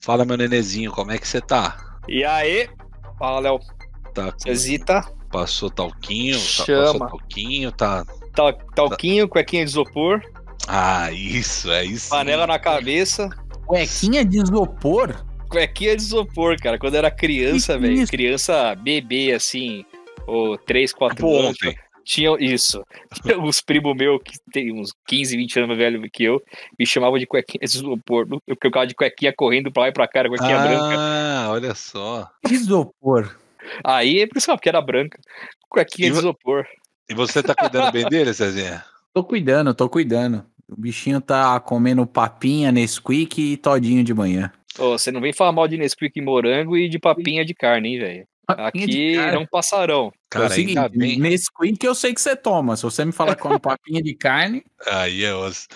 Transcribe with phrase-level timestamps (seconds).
[0.00, 1.98] Fala, meu nenezinho, como é que você tá?
[2.08, 2.68] E aí?
[3.18, 3.58] Fala, Léo.
[4.14, 6.34] Tá, Zezita, passou talquinho?
[6.36, 6.84] Tá, Chama.
[6.92, 8.04] passou talquinho, tá...
[8.34, 10.20] tal, talquinho, cuequinha de isopor,
[10.66, 12.08] Ah, isso, é isso.
[12.10, 13.28] panela na cabeça.
[13.66, 15.24] Cuequinha de isopor?
[15.48, 16.78] Cuequinha de isopor, cara.
[16.78, 18.06] Quando eu era criança, velho.
[18.06, 19.84] Criança bebê, assim,
[20.26, 21.50] ou 3, 4 Tipo anos.
[21.50, 21.76] ontem.
[22.08, 22.82] Tinha isso.
[23.44, 26.42] Os primos meus, que tem uns 15, 20 anos mais velho que eu,
[26.78, 28.26] me chamavam de cuequinha de isopor.
[28.46, 30.96] Eu ficava de cuequinha correndo pra lá e pra cá, cuequinha branca.
[30.98, 32.26] Ah, olha só.
[32.50, 33.36] Isopor.
[33.84, 35.20] Aí é por isso porque era branca.
[35.68, 36.66] Cuequinha E de isopor.
[37.10, 38.82] E você tá cuidando bem dele, Cezinha?
[39.12, 40.46] Tô cuidando, tô cuidando.
[40.66, 44.50] O bichinho tá comendo papinha, Nesquik e todinho de manhã.
[44.78, 47.90] Ô, você não vem falar mal de Nesquik e morango e de papinha de carne,
[47.90, 48.26] hein, velho?
[48.48, 50.10] Aqui não passarão.
[50.30, 51.18] Cara, é o seguinte, ainda bem.
[51.18, 52.76] Nesquik eu sei que você toma.
[52.76, 55.66] Se você me falar que come papinha de carne, Aí é osso.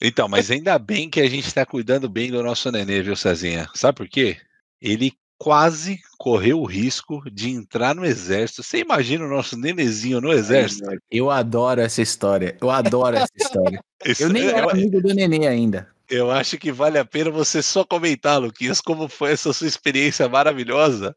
[0.00, 3.68] Então, mas ainda bem que a gente tá cuidando bem do nosso nenê, viu, Cezinha?
[3.74, 4.36] Sabe por quê?
[4.80, 8.62] Ele quase correu o risco de entrar no exército.
[8.62, 10.88] Você imagina o nosso nenezinho no exército?
[11.10, 12.56] eu adoro essa história.
[12.60, 13.80] Eu adoro essa história.
[14.06, 15.88] Isso- Eu nem eu- era amigo do Nenê ainda.
[16.10, 20.28] Eu acho que vale a pena você só comentar, Luquinhas, como foi essa sua experiência
[20.28, 21.14] maravilhosa,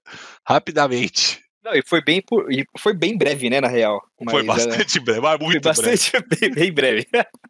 [0.48, 1.40] rapidamente.
[1.64, 4.02] Não, e foi bem, por- e foi bem breve, né, na real.
[4.30, 5.82] foi Mas, é, bastante breve, mas foi muito breve.
[5.82, 7.06] bastante bem, bem breve.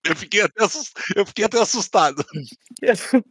[0.06, 0.64] Eu fiquei, até
[1.16, 2.24] eu fiquei até assustado.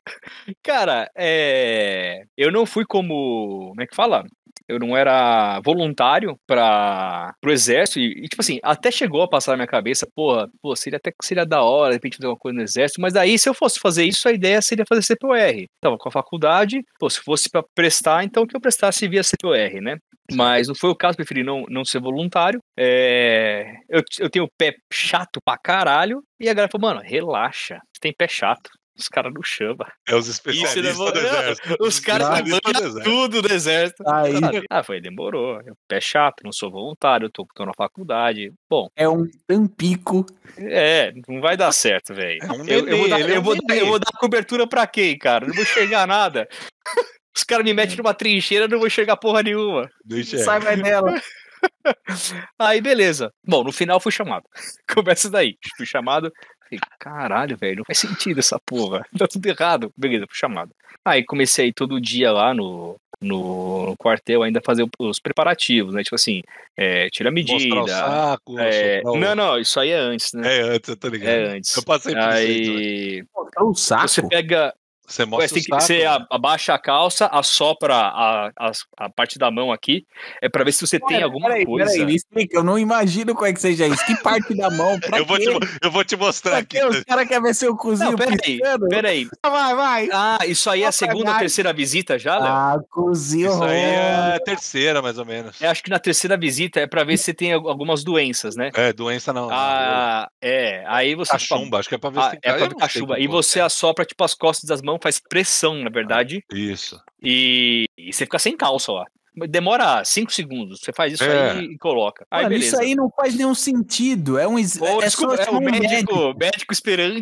[0.63, 2.25] Cara, é...
[2.37, 3.69] eu não fui como.
[3.71, 4.25] Como é que fala?
[4.71, 9.53] Eu não era voluntário para pro exército e, e, tipo assim, até chegou a passar
[9.53, 12.37] na minha cabeça, porra, pô, seria até que seria da hora, de repente fazer uma
[12.37, 15.67] coisa no exército, mas aí se eu fosse fazer isso, a ideia seria fazer CPOR.
[15.81, 19.81] Tava com a faculdade, pô, se fosse para prestar, então que eu prestasse via CPOR,
[19.83, 19.97] né?
[20.33, 22.61] Mas não foi o caso, preferi não, não ser voluntário.
[22.79, 26.23] É, eu, eu tenho pé chato pra caralho.
[26.39, 28.71] E a galera falou, mano, relaxa, você tem pé chato.
[28.99, 29.87] Os caras não chamam.
[30.07, 31.77] É os Isso, especialistas né, do exército.
[31.81, 32.59] Os caras manjam
[33.03, 34.03] tudo do exército.
[34.07, 34.35] Aí
[34.69, 35.61] Ah, foi, demorou.
[35.65, 38.53] Eu, pé chato, não sou voluntário, tô, tô na faculdade.
[38.69, 40.27] Bom, é um tampico.
[40.59, 42.39] é, não vai dar certo, velho.
[42.43, 43.81] É um Eu, eu vou dar, ele é eu um vou dar- nenê.
[43.81, 45.47] eu vou dar cobertura pra quem, cara?
[45.47, 46.47] Não vou enxergar nada.
[47.35, 49.89] Os caras me metem numa trincheira, eu não vou enxergar porra nenhuma.
[50.05, 51.15] Deixa eu- Sai mais dela.
[52.59, 53.33] Aí, beleza.
[53.47, 54.45] Bom, no final fui chamado.
[54.93, 55.57] Começa daí.
[55.77, 56.31] Fui chamado.
[56.71, 59.05] Falei, caralho, velho, não faz sentido essa porra.
[59.19, 59.93] Tá tudo errado.
[59.97, 60.71] Beleza, fui chamado.
[61.05, 65.95] Aí comecei a ir todo dia lá no, no, no quartel ainda fazer os preparativos,
[65.95, 66.03] né?
[66.03, 66.43] Tipo assim,
[66.77, 67.87] é, tira a Mostrar o medida.
[67.97, 68.59] saco.
[68.59, 70.59] é, o- não, não, isso aí é antes, né?
[70.59, 71.29] É antes, eu tô ligado.
[71.31, 71.75] É antes.
[71.75, 72.65] Eu passei por isso aí.
[72.67, 73.27] também.
[73.69, 74.09] Aí saco.
[74.09, 74.75] você pega,
[75.11, 75.83] Você Ué, mostra você, tem o que- saco.
[75.83, 76.27] você né?
[76.31, 80.07] abaixa a calça, assopra a, a, a parte da mão aqui,
[80.41, 81.91] é pra ver se você tem Pera- alguma peraí, coisa.
[81.91, 82.57] Peraí, me explica.
[82.57, 84.07] Eu não imagino como é que seja isso.
[84.07, 84.99] Que parte da mão?
[85.01, 85.47] Pra Eu vou, te,
[85.83, 86.83] eu vou te mostrar Pra aqui.
[86.85, 89.29] Os caras querem ver seu cozinho Não, peraí, peraí.
[89.43, 90.09] Vai, vai.
[90.13, 92.47] Ah, isso aí é a pra segunda ou terceira visita já, Léo?
[92.53, 93.51] Ah, cozinho.
[93.51, 95.61] Isso aí é a terceira, mais ou menos.
[95.61, 98.55] Eu acho que na terceira visita é pra ver se você tem al- algumas doenças,
[98.55, 98.71] né?
[98.75, 99.49] É, doença não.
[99.51, 100.85] Ah, é.
[100.87, 101.37] Aí você.
[101.37, 102.79] tipo, Cachumba, acho que é pra ver ah, se tem é pra ver não sei
[102.79, 103.19] cachumba.
[103.19, 103.63] E você é.
[103.63, 106.43] assopra, tipo, as costas das mãos, faz pressão, na verdade.
[106.53, 107.01] Isso.
[107.23, 109.05] E, e você fica sem calça lá.
[109.49, 110.81] Demora cinco segundos.
[110.81, 111.53] Você faz isso É.
[111.53, 112.27] aí e coloca.
[112.31, 114.39] Aí, Mano, isso aí não faz nenhum sentido.
[114.39, 116.39] É um ex- Ô, é, desculpa, é chamar o um médico, médico.
[116.39, 117.21] médico esperando.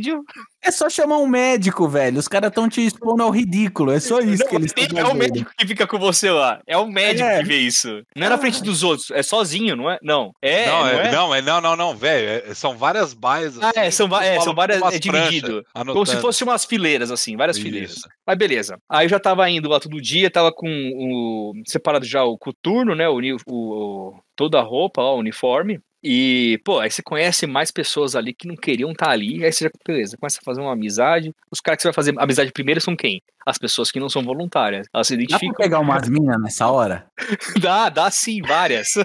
[0.63, 2.19] É só chamar um médico, velho.
[2.19, 3.93] Os caras estão te expondo ao ridículo.
[3.93, 5.19] É só isso Não, que eles estão é o fazendo.
[5.19, 6.61] médico que fica com você lá.
[6.67, 7.39] É o médico É.
[7.39, 8.03] que vê isso.
[8.17, 9.99] Não é na frente dos outros, é sozinho, não é?
[10.03, 10.33] Não.
[10.43, 11.13] É, não, não, é, é?
[11.13, 12.43] não, é não, não, não, velho.
[12.51, 13.57] é- são várias baias.
[13.63, 15.63] Ah, assim, é, são, é, são várias, é dividido.
[15.63, 16.21] pranchas, Como se anotando.
[16.21, 17.65] fosse umas fileiras, assim, várias Isso.
[17.67, 17.95] fileiras.
[18.27, 18.79] Mas beleza.
[18.91, 21.53] Aí eu já tava indo lá todo dia, tava com o.
[21.67, 23.09] separado já o coturno, né?
[23.09, 25.79] O, o- toda a roupa, ó, o uniforme.
[26.03, 29.65] E, pô, aí você conhece mais pessoas ali que não queriam estar ali, aí você
[29.65, 31.33] já, beleza, começa a fazer uma amizade.
[31.51, 33.21] Os caras que você vai fazer amizade primeiro são quem?
[33.47, 34.87] As pessoas que não são voluntárias.
[34.95, 35.55] Elas se Dá pra identificam.
[35.57, 37.07] pegar umas minas nessa hora?
[37.61, 38.89] Dá, dá sim, várias.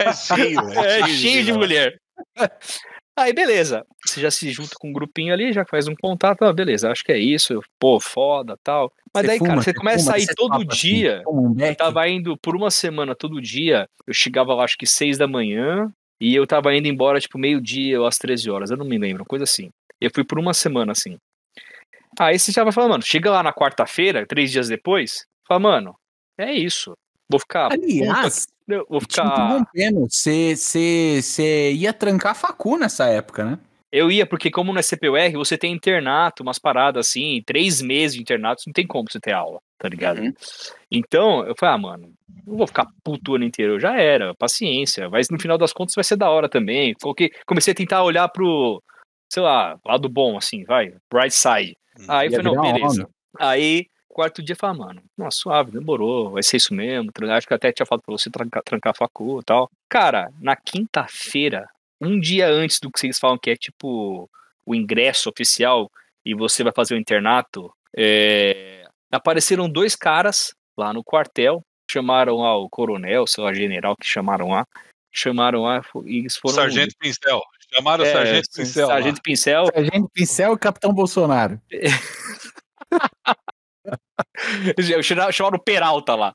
[0.00, 1.98] É cheio, É cheio de mulher.
[2.36, 2.58] mulher.
[3.18, 3.84] Aí, beleza.
[4.06, 6.42] Você já se junta com um grupinho ali, já faz um contato.
[6.42, 7.60] Ah, beleza, acho que é isso.
[7.78, 8.92] Pô, foda tal.
[9.12, 11.22] Mas Você daí, fuma, cara, você começa fuma, a ir todo assim, dia.
[11.26, 13.88] Um Eu tava indo por uma semana todo dia.
[14.06, 15.92] Eu chegava lá, acho que seis da manhã.
[16.20, 18.70] E eu tava indo embora, tipo, meio-dia ou às 13 horas.
[18.70, 19.70] Eu não me lembro, coisa assim.
[20.00, 21.16] Eu fui por uma semana assim.
[22.18, 25.94] Aí você já vai falar, mano, chega lá na quarta-feira, três dias depois, fala, mano,
[26.36, 26.96] é isso.
[27.30, 27.72] Vou ficar.
[27.72, 29.26] Aliás, eu vou te ficar.
[29.26, 33.58] interrompendo, você ia trancar a facu nessa época, né?
[33.90, 38.20] Eu ia, porque como no SPUR, você tem internato, umas paradas assim, três meses de
[38.20, 40.20] internato, não tem como você ter aula, tá ligado?
[40.20, 40.32] Uhum.
[40.90, 42.12] Então, eu falei, ah, mano,
[42.46, 45.94] não vou ficar puto o ano inteiro, já era, paciência, mas no final das contas
[45.94, 46.94] vai ser da hora também.
[47.00, 48.82] Coloquei, comecei a tentar olhar pro,
[49.32, 51.74] sei lá, lado bom, assim, vai, bright side.
[52.06, 53.02] Aí eu falei, não, beleza.
[53.02, 53.06] homem.
[53.38, 57.10] Aí quarto dia, fala, mano, nossa, suave, demorou, vai ser isso mesmo.
[57.30, 59.70] Acho que até tinha falado pra você trancar, trancar a facu e tal.
[59.88, 61.68] Cara, na quinta-feira,
[62.00, 64.28] um dia antes do que vocês falam que é tipo
[64.64, 65.90] o ingresso oficial
[66.24, 72.56] e você vai fazer o internato, é, apareceram dois caras lá no quartel, chamaram lá
[72.56, 74.66] o coronel, sei lá, general que chamaram lá,
[75.12, 76.56] chamaram lá e eles foram...
[76.56, 77.42] Sargento Pincel.
[77.74, 78.86] Chamaram é, o Sargento Pincel.
[78.86, 79.66] Sargento Pincel.
[79.66, 81.60] Sargento Pincel e Capitão Bolsonaro.
[85.32, 86.34] Chamaram o Peralta lá.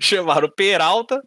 [0.00, 1.22] Chamaram o Peralta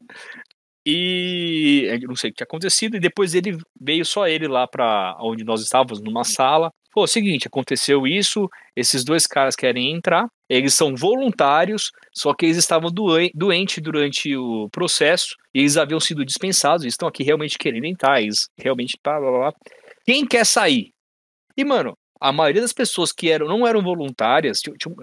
[0.85, 2.97] e eu não sei o que tinha acontecido.
[2.97, 6.71] E depois ele veio só ele lá para onde nós estávamos, numa sala.
[6.91, 8.49] Pô, seguinte, aconteceu isso.
[8.75, 10.27] Esses dois caras querem entrar.
[10.47, 16.23] Eles são voluntários, só que eles estavam doentes durante o processo e eles haviam sido
[16.23, 16.83] dispensados.
[16.83, 18.21] Eles estão aqui realmente querendo entrar.
[18.21, 18.97] Eles realmente.
[19.03, 19.53] Blá, blá, blá.
[20.05, 20.91] Quem quer sair?
[21.57, 24.61] E, mano, a maioria das pessoas que eram, não eram voluntárias,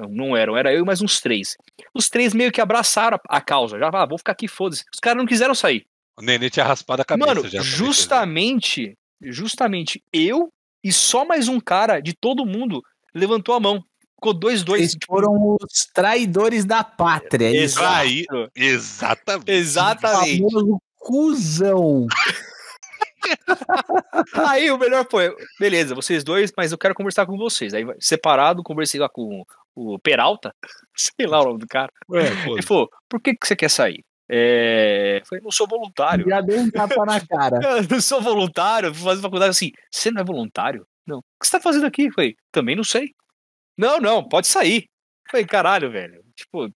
[0.08, 1.54] não eram, era eu e mais uns três.
[1.92, 4.84] Os três meio que abraçaram a, causa, já, ah, vou ficar aqui, foda-se.
[4.90, 5.84] Os caras não quiseram sair.
[6.18, 7.60] O Nenê tinha raspado a cabeça Mano, já.
[7.60, 10.48] Justamente, justamente eu
[10.82, 12.82] e só mais um cara de todo mundo
[13.14, 13.84] levantou a mão.
[14.14, 14.80] Ficou dois, dois.
[14.80, 15.06] Eles tipo...
[15.06, 17.54] foram os traidores da pátria.
[17.54, 18.50] Exato.
[18.54, 19.50] Exatamente.
[19.50, 20.42] Exatamente.
[20.42, 22.06] O famoso cuzão.
[24.48, 27.74] aí o melhor foi, beleza, vocês dois, mas eu quero conversar com vocês.
[27.74, 29.44] Aí separado, conversei lá com
[29.74, 30.54] o Peralta,
[30.96, 31.92] sei lá o nome do cara.
[32.12, 34.04] É, Ele falou, por que, que você quer sair?
[34.28, 35.22] É...
[35.28, 36.28] Falei, não sou voluntário.
[36.28, 37.58] Já deu um tapa na cara.
[37.78, 39.72] eu não sou voluntário, vou fazer faculdade assim.
[39.90, 40.86] Você não é voluntário?
[41.06, 41.18] Não.
[41.18, 42.12] O que você tá fazendo aqui?
[42.12, 43.12] Falei, também não sei.
[43.76, 44.86] Não, não, pode sair.
[45.28, 46.22] Falei, caralho, velho.
[46.36, 46.68] Tipo,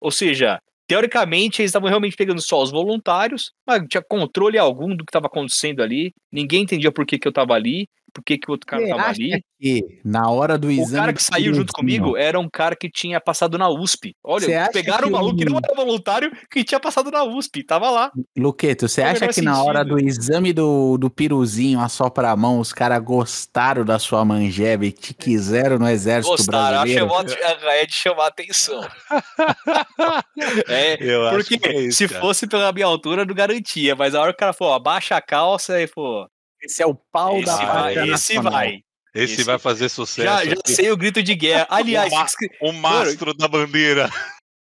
[0.00, 5.04] ou seja, Teoricamente, eles estavam realmente pegando só os voluntários, mas tinha controle algum do
[5.04, 6.14] que estava acontecendo ali.
[6.32, 9.08] Ninguém entendia por que, que eu estava ali, por que, que o outro cara estava
[9.08, 9.42] ali.
[9.60, 10.92] Que na hora do exame.
[10.92, 14.14] O cara que saiu junto comigo era um cara que tinha passado na USP.
[14.22, 18.12] Olha, pegaram um maluco que não era voluntário, que tinha passado na USP, tava lá.
[18.36, 19.50] Luqueto, você acha que sentido.
[19.50, 23.98] na hora do exame do, do piruzinho, a sopra a mão, os caras gostaram da
[23.98, 27.08] sua manjeba e te quiseram no exército gostaram, brasileiro?
[27.08, 28.86] Gostaram, é de chamar a atenção.
[30.68, 32.20] é, Eu porque é isso, se cara.
[32.20, 35.20] fosse pela minha altura, não garantia, mas a hora que o cara falou, abaixa a
[35.20, 36.28] calça e, pô,
[36.68, 38.52] esse é o pau esse da vai, Esse nacional.
[38.52, 38.82] vai.
[39.14, 40.28] Esse, esse, vai fazer sucesso.
[40.28, 41.66] Já, já sei o grito de guerra.
[41.70, 42.28] Aliás, o, ma
[42.60, 44.10] o mastro da bandeira.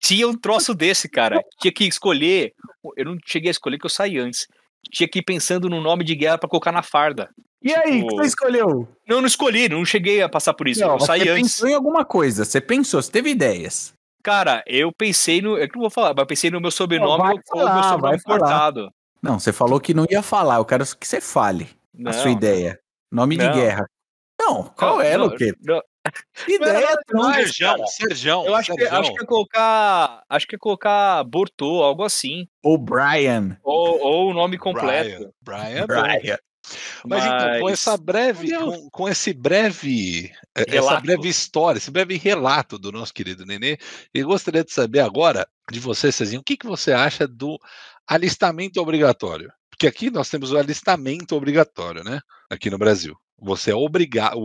[0.02, 1.42] Tinha um troço desse, cara.
[1.62, 2.52] Tinha que escolher.
[2.98, 4.46] Eu não cheguei a escolher que eu saí antes.
[4.92, 7.30] Tinha que ir pensando no nome de guerra para colocar na farda.
[7.64, 7.80] E tipo...
[7.80, 8.88] aí, o que você escolheu?
[9.08, 10.82] Não, não escolhi, não cheguei a passar por isso.
[10.82, 11.44] Não, eu saí você antes.
[11.44, 13.94] pensou em alguma coisa, você pensou, você teve ideias.
[14.22, 15.58] Cara, eu pensei no.
[15.58, 18.90] Eu não vou falar, mas pensei no meu sobrenome ou falar, meu sobrenome cortado.
[19.22, 22.32] Não, você falou que não ia falar, eu quero que você fale não, a sua
[22.32, 22.80] ideia.
[23.12, 23.52] Nome não.
[23.52, 23.86] de guerra.
[24.40, 25.54] Não, qual é, Luque?
[26.48, 28.46] Ideia não, Serjão, Serjão.
[28.46, 30.24] Eu acho que, acho que é colocar.
[30.30, 32.48] Acho que é colocar Bortô, algo assim.
[32.62, 33.58] Ou Brian.
[33.64, 35.34] Ou, ou o nome completo.
[35.42, 35.86] Brian.
[35.86, 36.18] Brian.
[36.18, 36.38] Brian.
[37.06, 40.94] Mas, Mas, então, com essa breve, com, com, esse breve, eh, relato.
[40.94, 43.78] essa breve história, esse breve relato do nosso querido Nenê,
[44.14, 47.60] eu gostaria de saber agora de você, Cezinho, o que, que você acha do
[48.08, 49.52] alistamento obrigatório?
[49.74, 52.22] Porque aqui nós temos o alistamento obrigatório, né?
[52.50, 53.16] Aqui no Brasil.
[53.40, 54.38] Você é obrigado,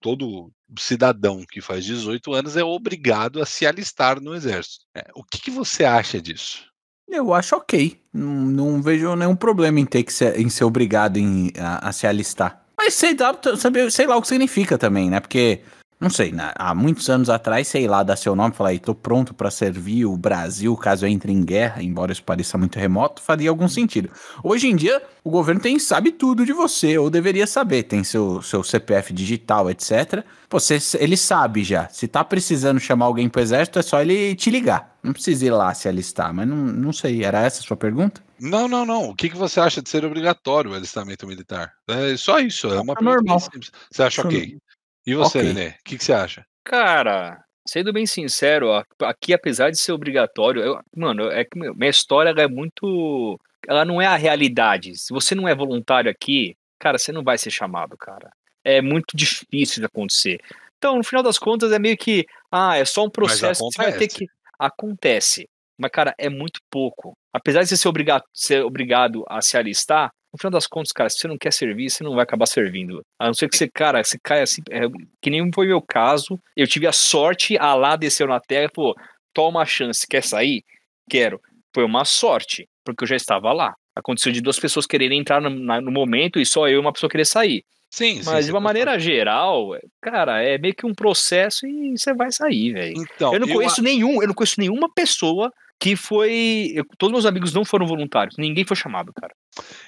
[0.00, 4.84] todo cidadão que faz 18 anos é obrigado a se alistar no exército.
[4.94, 6.64] É, o que, que, você acha disso?
[7.08, 8.00] Eu acho ok.
[8.12, 11.92] Não, não vejo nenhum problema em ter que ser, em ser obrigado em, a, a
[11.92, 12.64] se alistar.
[12.76, 13.16] Mas sei,
[13.56, 15.20] saber, sei lá o que significa também, né?
[15.20, 15.62] Porque
[16.00, 16.50] não sei, né?
[16.56, 20.06] há muitos anos atrás, sei lá, dar seu nome e falar, tô pronto para servir
[20.06, 24.10] o Brasil caso eu entre em guerra, embora isso pareça muito remoto, faria algum sentido.
[24.42, 28.40] Hoje em dia, o governo tem sabe tudo de você, ou deveria saber, tem seu,
[28.40, 30.24] seu CPF digital, etc.
[30.48, 31.86] Você, ele sabe já.
[31.90, 34.96] Se tá precisando chamar alguém pro exército, é só ele te ligar.
[35.02, 38.22] Não precisa ir lá se alistar, mas não, não sei, era essa a sua pergunta?
[38.40, 39.10] Não, não, não.
[39.10, 41.72] O que, que você acha de ser obrigatório o alistamento militar?
[41.86, 43.40] É só isso, é uma é pergunta normal.
[43.40, 43.70] simples.
[43.90, 44.58] Você acha ok?
[45.06, 45.52] E você, okay.
[45.52, 45.68] Nenê?
[45.70, 46.44] O que, que você acha?
[46.64, 48.70] Cara, sendo bem sincero,
[49.02, 53.38] aqui apesar de ser obrigatório, eu, mano, é que minha história é muito.
[53.68, 54.96] Ela não é a realidade.
[54.96, 58.30] Se você não é voluntário aqui, cara, você não vai ser chamado, cara.
[58.64, 60.40] É muito difícil de acontecer.
[60.78, 62.24] Então, no final das contas, é meio que.
[62.50, 64.26] Ah, é só um processo que você vai ter que.
[64.58, 65.48] Acontece.
[65.78, 67.14] Mas, cara, é muito pouco.
[67.32, 71.10] Apesar de você ser obrigado, ser obrigado a se alistar, no final das contas, cara,
[71.10, 73.02] se você não quer servir, você não vai acabar servindo.
[73.18, 74.82] A não ser que você, cara, você caia assim, é,
[75.20, 76.38] que nem foi meu caso.
[76.56, 78.94] Eu tive a sorte, a lá desceu na terra e falou:
[79.34, 80.62] toma a chance, quer sair?
[81.08, 81.40] Quero.
[81.74, 83.74] Foi uma sorte, porque eu já estava lá.
[83.94, 86.92] Aconteceu de duas pessoas quererem entrar no, na, no momento e só eu e uma
[86.92, 87.64] pessoa querer sair.
[87.90, 88.30] Sim, sim.
[88.30, 92.30] Mas de você uma maneira geral, cara, é meio que um processo e você vai
[92.30, 92.94] sair, velho.
[92.96, 96.72] Então, eu não eu conheço nenhum, eu não conheço nenhuma pessoa que foi.
[96.74, 98.36] eu- todos meus amigos não foram voluntários.
[98.38, 99.34] Ninguém foi chamado, cara.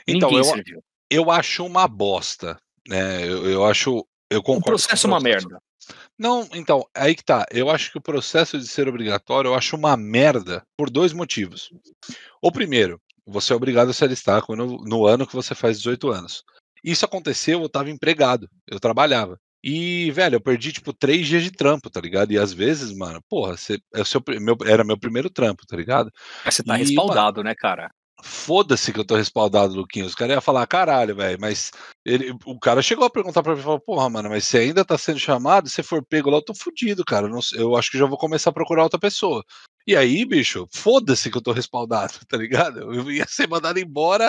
[0.08, 0.84] Então, Ninguém eu, serviu.
[1.10, 2.58] eu acho uma bosta,
[2.88, 3.24] né?
[3.28, 4.04] Eu, eu acho.
[4.30, 4.62] Eu O concordo.
[4.64, 5.60] com processo é uma merda.
[6.18, 7.44] Não, então, aí que tá.
[7.50, 11.68] Eu acho que o processo de ser obrigatório eu acho uma merda por dois motivos.
[12.40, 16.08] O primeiro, você é obrigado a se alistar quando, no ano que você faz 18
[16.10, 16.42] anos.
[16.84, 19.38] Isso aconteceu, eu tava empregado, eu trabalhava.
[19.64, 22.32] E, velho, eu perdi, tipo, três dias de trampo, tá ligado?
[22.32, 25.76] E às vezes, mano, porra, você, é o seu, meu, era meu primeiro trampo, tá
[25.76, 26.10] ligado?
[26.44, 27.90] Mas você tá E, respaldado, né, cara?
[28.24, 30.10] Foda-se que eu tô respaldado, Luquinhos.
[30.10, 31.72] Os caras iam falar, caralho, velho, mas
[32.04, 34.96] ele, o cara chegou a perguntar pra mim, falou, porra, mano, mas você ainda tá
[34.96, 37.26] sendo chamado, se for pego lá, eu tô fudido, cara.
[37.26, 39.44] Eu, não eu acho que já vou começar a procurar outra pessoa.
[39.86, 42.80] E aí, bicho, foda-se que eu tô respaldado, tá ligado?
[42.80, 44.24] Eu ia ser mandado embora.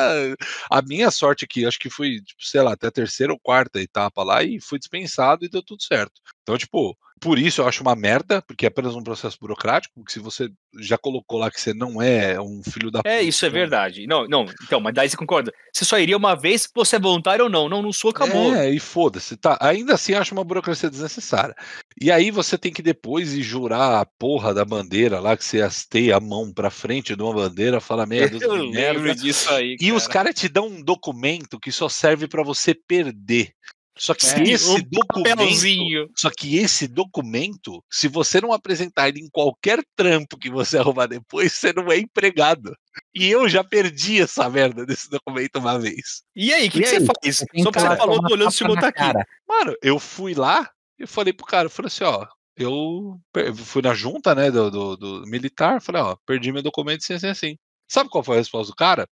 [0.69, 3.79] A minha sorte aqui, acho que fui, tipo, sei lá, até a terceira ou quarta
[3.81, 6.21] etapa lá e fui dispensado e deu tudo certo.
[6.41, 10.11] Então, tipo, por isso eu acho uma merda, porque é apenas um processo burocrático, porque
[10.13, 10.49] se você
[10.79, 14.05] já colocou lá que você não é um filho da É, isso é então- verdade.
[14.07, 15.51] Não, não, então, mas daí você concorda.
[15.73, 17.67] Você só iria uma vez se você é voluntário ou não.
[17.69, 18.53] Não, não sou, acabou.
[18.55, 19.57] É, e foda-se, tá?
[19.61, 21.55] Ainda assim, acho uma burocracia desnecessária.
[21.99, 25.61] E aí você tem que depois ir jurar a porra da bandeira lá, que você
[25.61, 28.99] hasteia a mão pra frente de uma bandeira, fala dúzia Eu de merda.
[28.99, 29.75] lembro disso aí.
[29.79, 30.25] E os cara.
[30.25, 33.53] caras te dão um documento que só serve pra você perder.
[33.95, 35.37] Só que Sim, esse um documento.
[35.37, 36.09] papelzinho.
[36.15, 41.05] Só que esse documento, se você não apresentar ele em qualquer trampo que você arrumar
[41.05, 42.75] depois, você não é empregado.
[43.13, 46.23] E eu já perdi essa merda desse documento uma vez.
[46.35, 47.37] E aí, o que, que você faz?
[47.37, 48.97] Você tem Só que porque você falou, tô olhando se tá na aqui.
[48.99, 49.27] cara.
[49.47, 53.19] Mano, eu fui lá e falei pro cara, eu falei assim, ó, eu
[53.55, 57.27] fui na junta, né, do, do, do militar, falei, ó, perdi meu documento assim, assim,
[57.27, 57.57] assim.
[57.87, 59.07] Sabe qual foi a resposta do cara?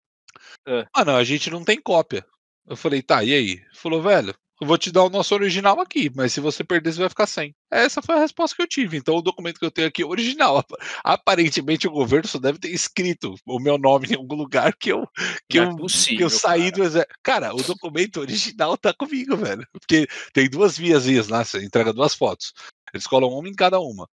[0.67, 0.87] É.
[0.95, 2.25] Ah, não, a gente não tem cópia.
[2.67, 3.63] Eu falei, tá, e aí?
[3.75, 7.01] Falou, velho, eu vou te dar o nosso original aqui, mas se você perder, você
[7.01, 7.55] vai ficar sem.
[7.71, 8.97] Essa foi a resposta que eu tive.
[8.97, 10.59] Então o documento que eu tenho aqui é original.
[10.59, 14.91] Ap- Aparentemente o governo só deve ter escrito o meu nome em algum lugar que
[14.93, 15.07] eu,
[15.49, 16.73] que Não eu, é que possível, eu saí cara.
[16.73, 17.15] do exército.
[17.23, 19.67] Cara, o documento original tá comigo, velho.
[19.73, 22.53] Porque tem duas viazinhas lá, você entrega duas fotos.
[22.93, 24.09] Eles colam uma em cada uma.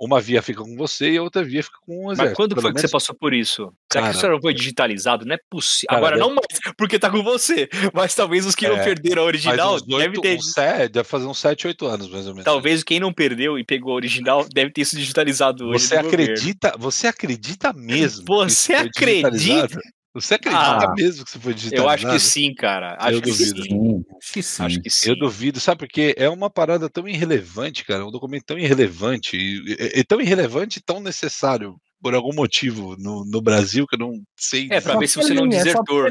[0.00, 2.28] Uma via fica com você e a outra via fica com o exército.
[2.28, 3.70] Mas quando foi que você menos- passou por isso?
[3.92, 5.26] Será Cara, que isso não foi digitalizado?
[5.26, 5.94] Não é possível.
[5.96, 6.46] Agora deve- não mais,
[6.78, 7.68] porque tá com você.
[7.92, 10.38] Mas talvez os que não É, perderam a original uns deve oito, ter.
[10.38, 12.44] uns sete, deve fazer uns 7, 8 anos, mais ou menos.
[12.44, 15.86] Talvez quem não perdeu e pegou a original deve ter sido digitalizado hoje.
[15.86, 16.24] Você no governo.
[16.32, 18.24] acredita, você acredita mesmo?
[18.26, 19.80] Você isso acredita?
[20.12, 21.88] Você acredita Ah, mesmo que isso foi digitalizado?
[21.88, 22.96] Eu acho que sim, cara.
[22.98, 23.62] Acho Eu que duvido.
[23.62, 24.04] sim.
[24.20, 24.62] Acho que sim.
[24.64, 25.08] Acho que sim.
[25.08, 26.14] Eu duvido, sabe por quê?
[26.16, 30.78] É uma parada tão irrelevante, cara, um documento tão irrelevante, e, e- e tão irrelevante
[30.78, 34.66] e tão necessário por algum motivo no, no Brasil que eu não sei.
[34.70, 36.10] É, pra Só ver se você não é desertor.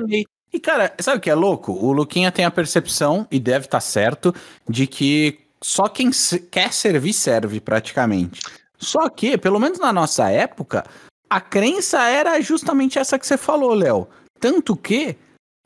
[0.52, 1.74] E, cara, sabe o que é louco?
[1.74, 4.34] O Luquinha tem a percepção, e deve estar certo,
[4.68, 8.40] de que só quem se- quer servir serve, praticamente.
[8.78, 10.86] Só que, pelo menos na nossa época,
[11.30, 14.08] a crença era justamente essa que você falou, Léo.
[14.40, 15.16] Tanto que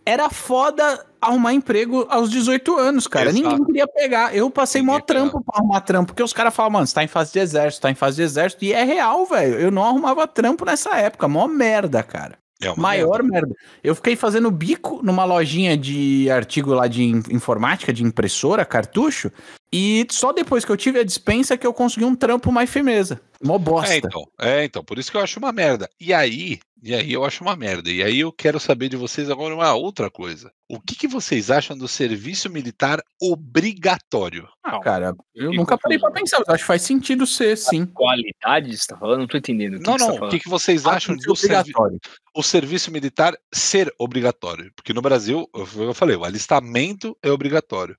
[0.06, 3.30] era foda arrumar emprego aos 18 anos, cara.
[3.30, 3.42] Exato.
[3.50, 4.36] Ninguém queria pegar.
[4.36, 7.04] Eu passei mó Ninguém trampo pra arrumar trampo, porque os caras falam, mano, você tá
[7.04, 8.66] em fase de exército, tá em fase de exército.
[8.66, 9.56] E é real, velho.
[9.60, 11.28] Eu não arrumava trampo nessa época.
[11.30, 12.38] Mó merda, cara.
[12.62, 13.48] É Maior merda.
[13.48, 13.56] merda.
[13.84, 19.32] Eu fiquei fazendo bico numa lojinha de artigo lá de in- informática, de impressora, cartucho,
[19.76, 23.20] e só depois que eu tive a dispensa que eu consegui um trampo mais firmeza.
[23.44, 23.92] Mó bosta.
[23.92, 25.90] É, então, é, então, por isso que eu acho uma merda.
[26.00, 27.90] E aí, e aí eu acho uma merda.
[27.90, 30.52] E aí eu quero saber de vocês agora uma outra coisa.
[30.70, 34.48] O que, que vocês acham do serviço militar obrigatório?
[34.64, 37.88] Ah, cara, eu fiquei nunca parei pra pensar, mas acho que faz sentido ser, sim.
[37.88, 39.22] Qualidade, você tá falando?
[39.22, 39.78] Não tô entendendo.
[39.78, 40.20] O que não, que não.
[40.20, 42.00] tá que, que vocês acham Acho do servi obrigatório.
[42.36, 44.72] o serviço militar ser obrigatório?
[44.76, 47.98] Porque no Brasil, eu falei, o alistamento é obrigatório.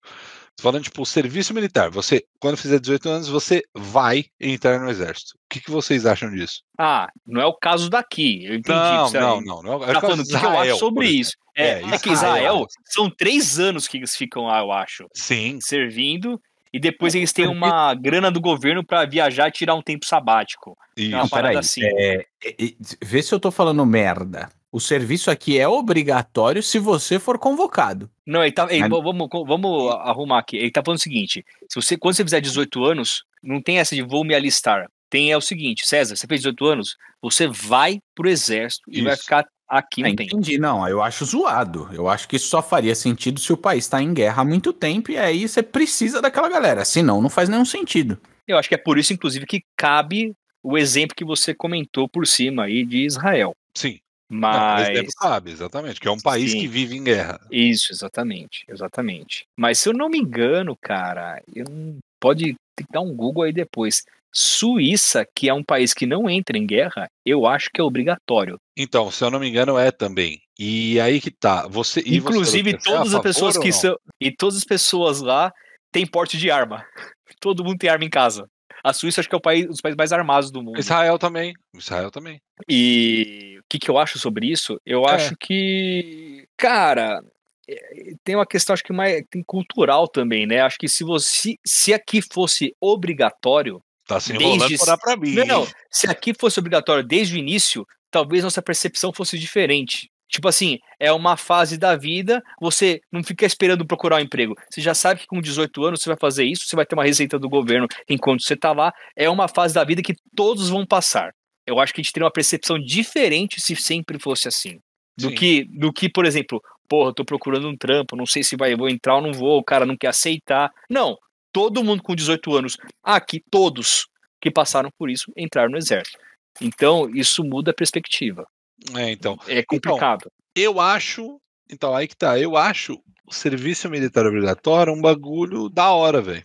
[0.61, 1.91] Falando, tipo, o serviço militar.
[1.91, 5.35] Você, quando fizer 18 anos, você vai entrar no exército.
[5.35, 6.63] O que, que vocês acham disso?
[6.79, 8.45] Ah, não é o caso daqui.
[8.45, 8.79] Eu entendi.
[8.79, 9.23] não, isso aí.
[9.23, 9.79] não, não, não.
[9.81, 11.33] Tá falando o que eu acho sobre isso.
[11.57, 12.67] É, É, é que Israel.
[12.85, 16.41] São três anos que eles ficam lá, eu acho, Sim, servindo.
[16.73, 20.77] E depois eles têm uma grana do governo pra viajar e tirar um tempo sabático.
[20.97, 21.11] isso.
[21.11, 21.59] Não, parada peraí.
[21.59, 21.85] assim.
[21.85, 24.51] É, é, é, vê se eu tô falando merda.
[24.75, 28.11] O serviço aqui é obrigatório se você for convocado.
[28.27, 28.67] Não, ele tá.
[28.69, 30.57] ele- vamos, vamos arrumar aqui.
[30.57, 33.95] Ele tá falando o seguinte: se você, quando você fizer 18 anos, não tem essa
[33.95, 34.89] de vou me alistar.
[35.09, 39.17] Tem é o seguinte, César, você fez 18 anos, você vai pro exército e vai
[39.17, 40.23] ficar aqui Ah, um tempo.
[40.39, 41.89] entendi, não, eu acho zoado.
[41.93, 44.73] Eu acho que isso só faria sentido se o país tá em guerra há muito
[44.73, 46.85] tempo e aí você precisa daquela galera.
[46.85, 48.19] Senão, não faz nenhum sentido.
[48.49, 50.33] Eu acho que é por isso, inclusive, que cabe
[50.65, 53.55] o exemplo que você comentou por cima aí de Israel.
[53.77, 54.01] Sim.
[54.35, 54.89] Mas.
[54.97, 56.61] Não, cabe, exatamente, que é um país Sim.
[56.61, 57.41] que vive em guerra.
[57.51, 59.45] Isso, exatamente, exatamente.
[59.57, 63.45] Mas se eu não me engano, cara, eu não- pode ter que dar um Google
[63.45, 64.03] aí depois.
[64.37, 68.59] Suíça, que é um país que não entra em guerra, eu acho que é obrigatório.
[68.77, 70.41] Então, se eu não me engano, é também.
[70.59, 71.69] E aí que tá.
[71.69, 73.97] Você, Inclusive, você, é todas as pessoas que são.
[74.21, 75.53] E todas as pessoas lá
[75.93, 76.85] têm porte de arma.
[77.41, 78.49] Todo mundo tem arma em casa.
[78.83, 80.79] A Suíça acho que é o país, um dos países mais armados do mundo.
[80.79, 81.55] Israel também.
[81.75, 82.39] Israel também.
[82.69, 84.79] E que, que eu acho sobre isso?
[84.85, 85.13] Eu É.
[85.13, 87.21] acho que, cara,
[87.69, 90.61] é, tem uma questão, acho que mais tem cultural também, né?
[90.61, 94.45] Acho que se você, se aqui fosse obrigatório, Tá se Desde
[94.75, 95.35] enrolando dar pra mim.
[95.35, 100.11] não, não, se aqui fosse obrigatório desde o início, talvez nossa percepção fosse diferente.
[100.29, 104.55] Tipo assim, é uma fase da vida, você não fica esperando procurar um emprego.
[104.71, 107.05] Você já sabe que com 18 anos você vai fazer isso, você vai ter uma
[107.05, 108.93] receita do governo enquanto você tá lá.
[109.17, 111.33] É uma fase da vida que todos vão passar.
[111.67, 114.81] Eu acho que a gente teria uma percepção diferente se sempre fosse assim.
[115.17, 115.35] Do Sim.
[115.35, 118.75] que, do que, por exemplo, porra, eu tô procurando um trampo, não sei se vai,
[118.75, 120.73] vou entrar ou não vou, o cara não quer aceitar.
[120.91, 121.17] Não,
[121.53, 124.09] todo mundo com 18 anos, aqui, todos
[124.41, 126.19] que passaram por isso, entraram no exército.
[126.61, 128.47] Então, isso muda a perspectiva.
[128.95, 129.39] É, então.
[129.47, 130.31] É complicado.
[130.55, 131.41] Eu acho.
[131.71, 132.39] Então, aí que tá.
[132.39, 136.45] Eu acho o serviço militar obrigatório um bagulho da hora, velho.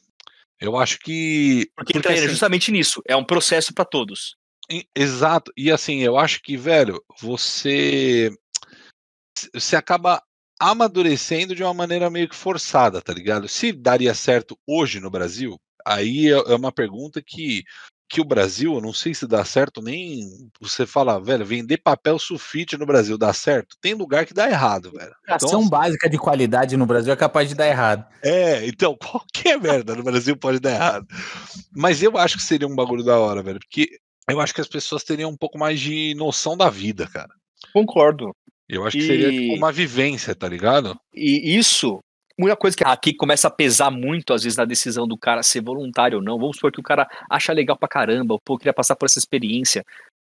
[0.59, 1.69] Eu acho que.
[1.75, 3.01] porque porque, entraria assim, justamente nisso.
[3.07, 4.35] É um processo para todos.
[4.95, 5.51] Exato.
[5.57, 8.31] E assim, eu acho que, velho, você.
[9.53, 10.21] Você acaba
[10.59, 13.47] amadurecendo de uma maneira meio que forçada, tá ligado?
[13.47, 17.63] Se daria certo hoje no Brasil, aí é é uma pergunta que.
[18.11, 20.27] Que o Brasil, eu não sei se dá certo, nem
[20.59, 23.77] você fala, velho, vender papel sulfite no Brasil dá certo.
[23.79, 25.13] Tem lugar que dá errado, velho.
[25.29, 28.03] Então, básica de qualidade no Brasil é capaz de dar errado.
[28.23, 31.05] É, então, qualquer merda no Brasil pode dar errado.
[31.71, 34.67] Mas eu acho que seria um bagulho da hora, velho, porque eu acho que as
[34.67, 37.29] pessoas teriam um pouco mais de noção da vida, cara.
[37.73, 38.31] Concordo.
[38.67, 40.95] Eu acho que seria E- tipo uma vivência, tá ligado?
[41.13, 41.99] E isso,
[42.37, 45.61] uma coisa que aqui começa a pesar muito, às vezes, na decisão do cara ser
[45.61, 46.37] voluntário ou não.
[46.37, 49.17] Vamos supor que o cara acha legal pra caramba, ou pô, queria passar por essa
[49.19, 49.83] experiência.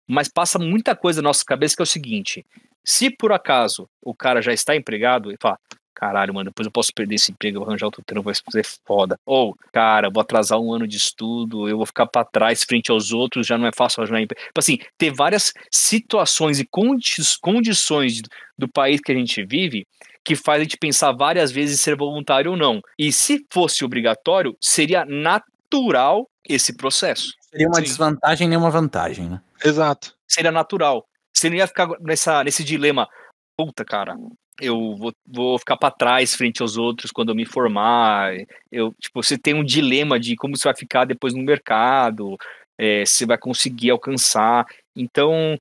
[0.08, 2.44] Mas passa muita coisa na nossa cabeça que é o seguinte:
[2.84, 5.56] se por acaso o cara já está empregado e fala.
[6.02, 8.66] Caralho, mano, depois eu posso perder esse emprego, eu vou arranjar outro trampo, vai ser
[8.84, 9.16] foda.
[9.24, 13.12] Ou, cara, vou atrasar um ano de estudo, eu vou ficar pra trás frente aos
[13.12, 14.44] outros, já não é fácil arranjar emprego.
[14.48, 18.20] Tipo assim, ter várias situações e condi condições
[18.58, 19.86] do país que a gente vive
[20.24, 22.80] que faz a gente pensar várias vezes em ser voluntário ou não.
[22.98, 27.32] E se fosse obrigatório, seria natural esse processo.
[27.48, 27.82] Seria uma Sim.
[27.82, 29.40] desvantagem nem uma vantagem, né?
[29.64, 30.16] Exato.
[30.26, 31.06] Seria natural.
[31.32, 33.08] Você não ia ficar nessa, nesse dilema.
[33.56, 34.16] Puta, cara,
[34.60, 38.34] eu vou, vou ficar para trás frente aos outros quando eu me formar.
[38.70, 42.36] Eu, tipo, você tem um dilema de como você vai ficar depois no mercado,
[42.78, 44.66] é, se vai conseguir alcançar.
[44.96, 45.58] Então,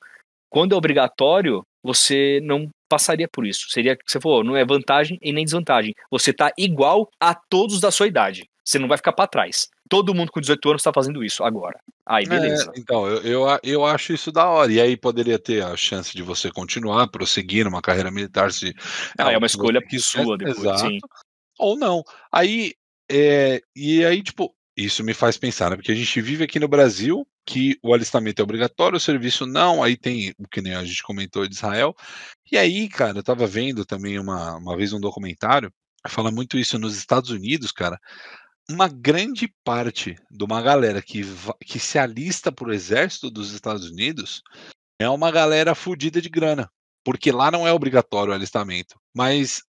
[0.49, 3.69] quando é obrigatório, você não passaria por isso.
[3.69, 5.93] Seria que você falou, não é vantagem e nem desvantagem.
[6.09, 8.49] Você tá igual a todos da sua idade.
[8.63, 9.67] Você não vai ficar para trás.
[9.89, 11.79] Todo mundo com 18 anos está fazendo isso agora.
[12.05, 12.71] Aí, beleza.
[12.75, 14.71] É, então, eu, eu, eu acho isso da hora.
[14.71, 18.51] E aí poderia ter a chance de você continuar, prosseguir numa carreira militar.
[18.51, 18.73] Se,
[19.17, 20.99] Ah, é uma se escolha quisesse, sua depois, exato, sim.
[21.59, 22.03] Ou não.
[22.31, 22.73] Aí,
[23.09, 25.75] é, e aí, tipo, isso me faz pensar, né?
[25.75, 29.83] Porque a gente vive aqui no Brasil que o alistamento é obrigatório, o serviço não,
[29.83, 31.95] aí tem o que nem a gente comentou de Israel.
[32.51, 35.71] E aí, cara, eu tava vendo também uma, uma vez um documentário,
[36.07, 37.99] fala muito isso nos Estados Unidos, cara.
[38.71, 41.21] Uma grande parte de uma galera que,
[41.65, 44.41] que se alista pro exército dos Estados Unidos
[44.99, 46.69] é uma galera fodida de grana.
[47.03, 48.99] Porque lá não é obrigatório o alistamento.
[49.15, 49.63] Mas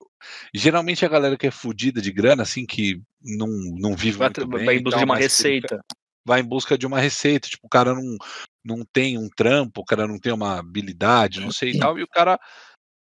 [0.55, 4.49] geralmente a galera que é fodida de grana, assim, que não, não vive Vai, muito
[4.49, 4.77] vai bem.
[4.77, 5.85] em e busca de uma receita.
[6.25, 7.49] vai em busca de uma receita.
[7.49, 8.17] Tipo, o cara não,
[8.65, 12.03] não tem um trampo, o cara não tem uma habilidade, não sei e tal, e
[12.03, 12.39] o cara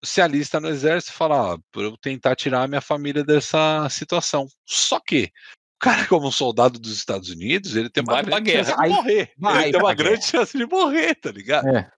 [0.04, 3.88] se alista no exército e fala, ó, pra eu tentar tirar a minha família dessa
[3.90, 4.48] situação.
[4.66, 8.40] Só que, o cara, como um soldado dos Estados Unidos, ele tem uma Vai pra
[8.40, 8.66] grande guerra.
[8.66, 9.32] chance de morrer.
[9.38, 11.68] vai Ele tem uma grande chance de morrer, tá ligado?
[11.70, 11.90] É.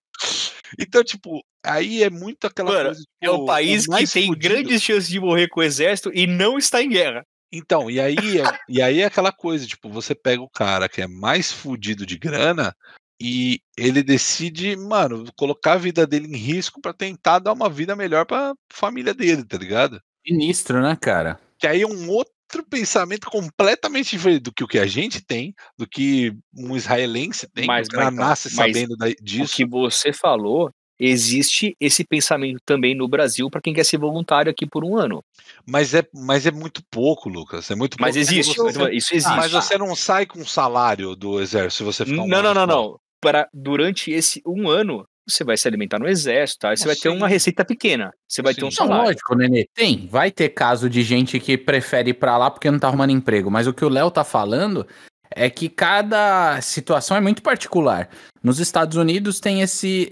[0.80, 3.04] Então, tipo, aí é muito aquela Mano, coisa.
[3.22, 6.12] É um tipo, país o que tem fudido- grandes chances de morrer com o exército
[6.14, 7.26] e não está em guerra.
[7.54, 11.02] Então, e aí, é, e aí é aquela coisa, tipo, você pega o cara que
[11.02, 12.74] é mais fudido de grana
[13.22, 17.94] e ele decide, mano, colocar a vida dele em risco pra tentar dar uma vida
[17.94, 20.00] melhor pra família dele, tá ligado?
[20.26, 21.38] Sinistro, né, cara?
[21.60, 22.32] Que aí é um outro
[22.64, 27.66] pensamento completamente diferente do que o que a gente tem, do que um israelense tem,
[27.66, 29.56] Mas, que o nasce mas sabendo da- O disso.
[29.56, 34.68] que você falou, existe esse pensamento também no Brasil para quem quer ser voluntário aqui
[34.68, 35.24] por um ano.
[35.66, 37.72] Mas é, mas é muito pouco, Lucas.
[37.72, 38.20] É muito Mas pouco.
[38.32, 39.36] existe, Você- isso existe.
[39.36, 42.54] mas você não sai com salário do exército se você ficar Não, um não, ano
[42.54, 43.00] não, não, não.
[43.20, 46.76] Para, durante esse um ano, você vai se alimentar no exército, tá?
[46.76, 48.12] Você vai ter uma receita pequena.
[48.28, 49.06] Você vai ter um Não, salário.
[49.06, 49.66] lógico, Nenê.
[49.74, 50.08] Tem.
[50.12, 53.50] Vai ter caso de gente que prefere ir pra lá porque não tá arrumando emprego.
[53.52, 54.86] Mas o que o Léo tá falando
[55.34, 58.10] é que cada situação é muito particular.
[58.44, 60.10] Nos Estados Unidos tem esse,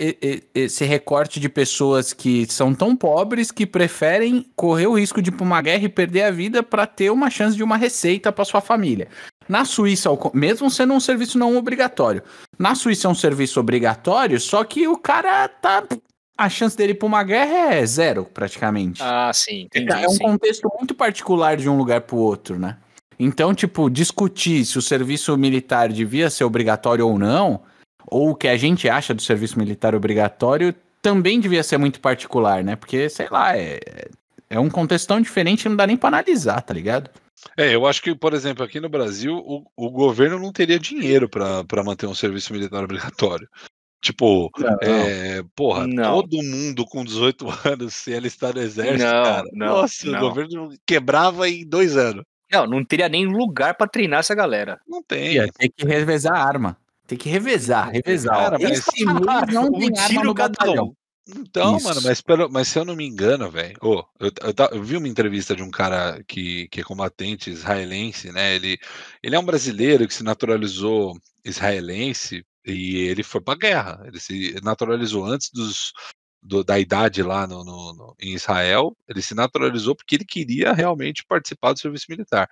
[0.53, 5.33] esse recorte de pessoas que são tão pobres que preferem correr o risco de ir
[5.33, 8.45] pra uma guerra e perder a vida pra ter uma chance de uma receita pra
[8.45, 9.07] sua família.
[9.49, 12.21] Na Suíça, mesmo sendo um serviço não obrigatório.
[12.57, 15.83] Na Suíça é um serviço obrigatório, só que o cara tá.
[16.37, 19.01] A chance dele ir pra uma guerra é zero, praticamente.
[19.03, 19.91] Ah, sim, entendi.
[19.91, 20.19] É um sim.
[20.19, 22.77] contexto muito particular de um lugar pro outro, né?
[23.19, 27.61] Então, tipo, discutir se o serviço militar devia ser obrigatório ou não,
[28.07, 32.63] ou o que a gente acha do serviço militar obrigatório, também devia ser muito particular,
[32.63, 32.75] né?
[32.75, 33.79] Porque, sei lá, é,
[34.49, 37.09] é um contexto tão diferente que não dá nem pra analisar, tá ligado?
[37.57, 41.29] É, eu acho que, por exemplo, aqui no Brasil, o, o governo não teria dinheiro
[41.29, 42.83] pra manter um serviço militar
[43.15, 43.47] obrigatório.
[44.01, 44.49] Tipo,
[44.81, 46.21] é, porra, Não.
[46.21, 50.19] todo mundo com 18 anos, se ele está no exército, Não, cara, não, nossa, não.
[50.19, 52.23] o governo quebrava em dois anos.
[52.51, 54.79] Não, não teria nem lugar pra treinar essa galera.
[54.87, 55.33] Não tem.
[55.33, 56.77] Ia ter que revezar a arma.
[57.05, 58.35] Tem que revezar, revezar.
[58.35, 60.85] Cara, mas- Esse mês não Um tem arma tiro no cada batalhão.
[60.85, 60.93] um.
[61.37, 61.85] Então, Isso.
[61.85, 64.97] mano, mas, pelo, mas se eu não me engano, velho, ô, eu, eu, eu vi
[64.97, 68.55] uma entrevista de um cara que, que é combatente israelense, né?
[68.55, 68.79] Ele,
[69.21, 74.01] ele é um brasileiro que se naturalizou israelense e ele foi pra guerra.
[74.05, 75.91] Ele se naturalizou antes dos,
[76.41, 78.95] do- da idade lá no, no- no- em Israel.
[79.07, 82.49] Ele se naturalizou porque ele queria realmente participar do serviço militar.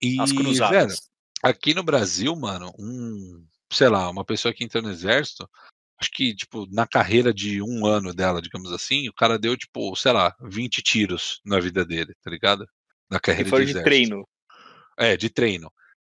[0.00, 0.94] E, As velho,
[1.42, 5.48] aqui no Brasil, mano, um, sei lá, uma pessoa que entra no exército,
[6.00, 9.94] acho que, tipo, na carreira de um ano dela, digamos assim, o cara deu, tipo,
[9.96, 12.66] sei lá, 20 tiros na vida dele, tá ligado?
[13.10, 14.26] Na E carreira foi de de treino.
[14.98, 15.70] É, de treino.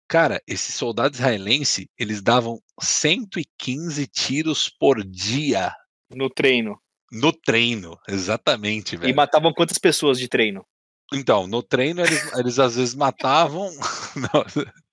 [0.08, 5.74] Cara, esses soldados israelenses, eles davam 115 tiros por dia
[6.10, 6.78] No treino.
[7.10, 9.16] no treino, exatamente, E velho.
[9.16, 10.64] matavam quantas pessoas de treino?
[11.12, 13.70] Então, no treino eles, eles às vezes matavam.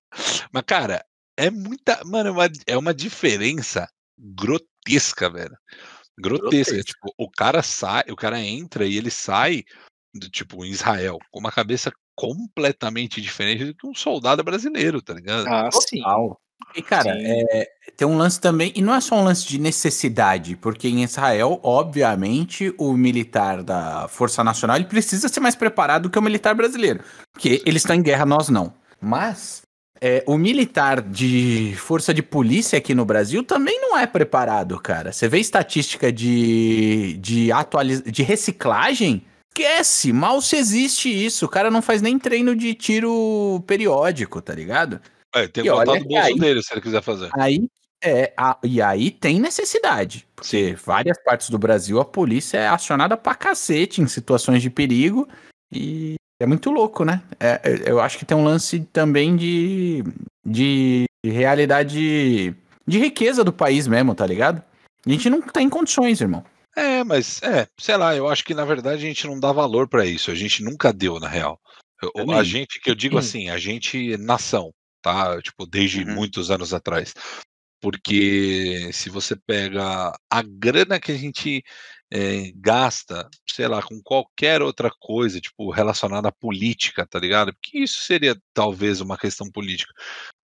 [0.51, 1.05] Mas, cara,
[1.37, 2.01] é muita.
[2.05, 5.55] Mano, é uma, é uma diferença grotesca, velho.
[6.19, 6.49] Grotesca.
[6.49, 6.83] Grotesca.
[6.83, 9.63] Tipo, o cara sai, o cara entra e ele sai,
[10.13, 15.13] do, tipo, em Israel, com uma cabeça completamente diferente do que um soldado brasileiro, tá
[15.13, 15.47] ligado?
[15.47, 16.01] Ah, sim.
[16.01, 16.39] Total.
[16.75, 20.55] E, cara, é, tem um lance também, e não é só um lance de necessidade,
[20.55, 26.19] porque em Israel, obviamente, o militar da Força Nacional ele precisa ser mais preparado que
[26.19, 27.03] o militar brasileiro.
[27.33, 28.73] Porque eles estão em guerra, nós não.
[29.01, 29.63] Mas
[30.01, 35.11] é, o militar de força de polícia aqui no Brasil também não é preparado, cara.
[35.11, 38.01] Você vê estatística de, de, atualiz...
[38.01, 39.23] de reciclagem?
[39.55, 41.45] Esquece, mal se existe isso.
[41.45, 44.99] O cara não faz nem treino de tiro periódico, tá ligado?
[45.35, 47.29] É, tem que botar que bolso aí- dele se ele quiser fazer.
[47.37, 47.67] Aí
[48.03, 50.25] é, a- e aí tem necessidade.
[50.35, 55.27] Porque várias partes do Brasil a polícia é acionada pra cacete em situações de perigo.
[55.71, 57.21] E é muito louco, né?
[57.39, 60.03] É, é, eu acho que tem um lance também de,
[60.45, 62.55] de realidade
[62.87, 64.63] de riqueza do país mesmo, tá ligado?
[65.05, 66.43] A gente não tá em condições, irmão.
[66.75, 69.87] É, mas, é, sei lá, eu acho que na verdade a gente não dá valor
[69.87, 70.31] pra isso.
[70.31, 71.59] A gente nunca deu, na real.
[72.01, 72.35] Eu- Também.
[72.35, 75.39] a gente, que eu digo assim, a gente, nação, tá?
[75.41, 76.13] Tipo, desde Uhum.
[76.15, 77.13] muitos anos atrás.
[77.81, 81.63] Porque se você pega a grana que a gente
[82.13, 87.53] eh, gasta, sei lá, com qualquer outra coisa, tipo, relacionada à política, tá ligado?
[87.53, 89.93] Porque isso seria talvez uma questão política.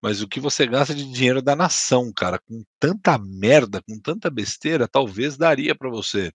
[0.01, 4.29] Mas o que você gasta de dinheiro da nação, cara, com tanta merda, com tanta
[4.29, 6.31] besteira, talvez daria pra você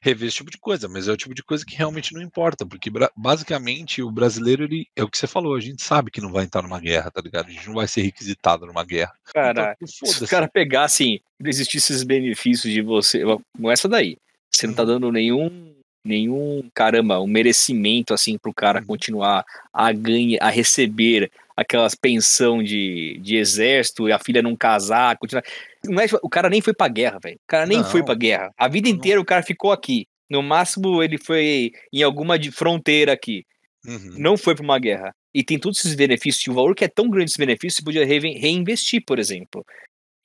[0.00, 2.64] rever esse tipo de coisa, mas é o tipo de coisa que realmente não importa,
[2.64, 6.30] porque basicamente o brasileiro, ele é o que você falou, a gente sabe que não
[6.30, 7.46] vai entrar numa guerra, tá ligado?
[7.48, 9.12] A gente não vai ser requisitado numa guerra.
[9.34, 10.24] Cara, então, se foda-se.
[10.24, 14.16] o cara pegasse, não existisse esses benefícios de você, com essa daí,
[14.56, 15.72] você não tá dando nenhum,
[16.04, 18.86] nenhum, caramba, um merecimento, assim, pro cara Uhum.
[18.86, 25.16] continuar a ganhar, a receber aquelas pensão de, de exército e a filha não casar,
[25.18, 25.42] continuar.
[25.84, 27.36] Não é, o cara nem foi pra guerra, velho.
[27.36, 27.84] O cara nem Não.
[27.84, 28.52] foi pra guerra.
[28.58, 30.06] A vida inteira o cara ficou aqui.
[30.28, 33.44] No máximo ele foi em alguma de fronteira aqui.
[33.86, 34.14] Uhum.
[34.18, 35.14] Não foi pra uma guerra.
[35.34, 36.44] E tem todos esses benefícios.
[36.46, 39.64] E o valor que é tão grande esse benefício, você podia re- reinvestir, por exemplo.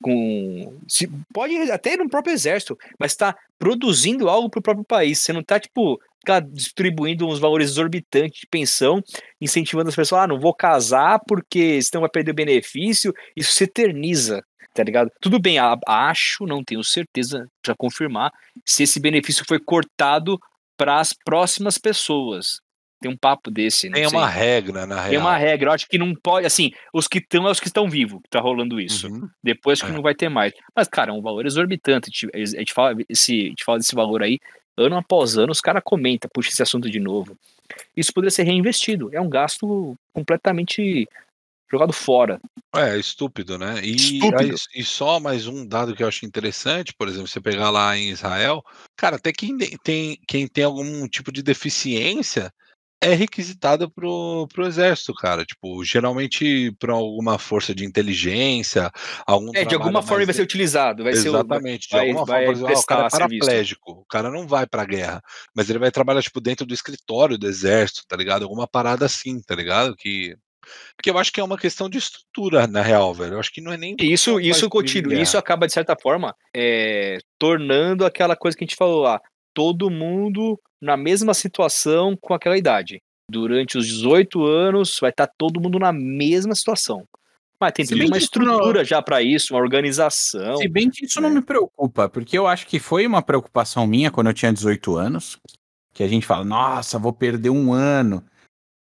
[0.02, 0.78] Com.
[0.88, 5.20] Se, pode até ir no próprio exército, mas está produzindo algo pro próprio país.
[5.20, 9.02] Você não tá, tipo, ficar distribuindo uns valores exorbitantes de pensão,
[9.40, 13.12] incentivando as pessoas, ah, não vou casar porque senão vai perder o benefício.
[13.36, 14.42] Isso se eterniza,
[14.74, 15.10] tá ligado?
[15.20, 18.32] Tudo bem, acho, não tenho certeza para confirmar,
[18.64, 20.38] se esse benefício foi cortado
[20.76, 22.60] para as próximas pessoas.
[23.02, 23.90] Tem um papo desse.
[23.90, 25.08] Tem uma regra, na real.
[25.10, 25.68] Tem uma regra.
[25.68, 26.46] Eu acho que não pode.
[26.46, 29.08] Assim, os que estão é os que estão vivos, que tá rolando isso.
[29.08, 29.28] Uhum.
[29.42, 29.92] Depois que É.
[29.92, 30.52] não vai ter mais.
[30.74, 32.10] Mas, cara, é um valor exorbitante.
[32.32, 34.38] A gente, fala, esse, a gente fala desse valor aí,
[34.76, 37.36] ano após ano, os caras comentam, puxa esse assunto de novo.
[37.96, 39.10] Isso poderia ser reinvestido.
[39.12, 41.08] É um gasto completamente
[41.70, 42.38] jogado fora.
[42.76, 43.80] É, estúpido, né?
[43.82, 44.38] E, Estúpido.
[44.42, 47.96] aí- e só mais um dado que eu acho interessante, por exemplo, você pegar lá
[47.96, 48.62] em Israel,
[48.96, 52.52] cara, até quem tem, quem tem algum tipo de deficiência
[53.02, 55.44] é requisitado pro, pro exército, cara.
[55.44, 58.90] Tipo, geralmente para alguma força de inteligência,
[59.26, 61.02] algum É, de alguma forma mais vai ser utilizado.
[61.02, 63.38] Vai ser o- Exatamente, de vai- alguma vai forma, ah, o cara é serviço.
[63.40, 65.20] paraplégico, o cara não vai pra guerra,
[65.54, 68.44] mas ele vai trabalhar, tipo, dentro do escritório do exército, tá ligado?
[68.44, 69.94] Alguma parada assim, tá ligado?
[69.96, 70.36] Que,
[71.02, 73.34] que eu acho que é uma questão de estrutura, na real, velho.
[73.34, 73.96] Eu acho que não é nem.
[74.00, 78.76] Isso, isso continua, isso acaba, de certa forma, é, tornando aquela coisa que a gente
[78.76, 79.20] falou lá,
[79.54, 83.00] todo mundo na mesma situação com aquela idade.
[83.30, 87.06] Durante os 18 anos, vai estar todo mundo na mesma situação.
[87.60, 90.56] Mas tem também uma isso não- estrutura já para isso, uma organização.
[90.56, 94.10] Se bem que isso não me preocupa, porque eu acho que foi uma preocupação minha
[94.10, 95.38] quando eu tinha 18 anos,
[95.94, 98.24] que a gente fala, nossa, vou perder um ano.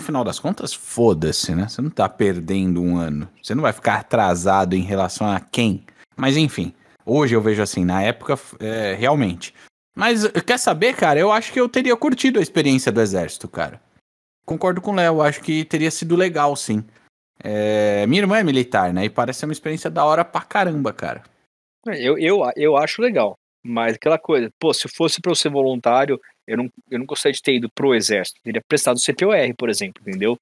[0.02, 1.70] No final das contas, foda-se, né?
[1.70, 3.30] Você não tá perdendo um ano.
[3.42, 5.86] Você não vai ficar atrasado em relação a quem.
[6.18, 6.74] Mas enfim,
[7.06, 9.54] hoje eu vejo assim, na época, é, realmente.
[9.96, 11.20] Mas quer saber, cara?
[11.20, 13.82] Eu acho que eu teria curtido a experiência do exército, cara.
[14.46, 16.84] Concordo com o Léo, acho que teria sido legal, sim.
[17.44, 19.06] É, minha irmã é militar, né?
[19.06, 21.24] E parece ser uma experiência da hora pra caramba, cara.
[21.88, 23.38] Eu, eu, eu acho legal.
[23.64, 27.34] Mas aquela coisa, pô, se fosse para eu ser voluntário, eu não, eu não gostaria
[27.34, 28.40] de ter ido pro exército.
[28.40, 30.40] Eu teria prestado o CPOR, por exemplo, entendeu?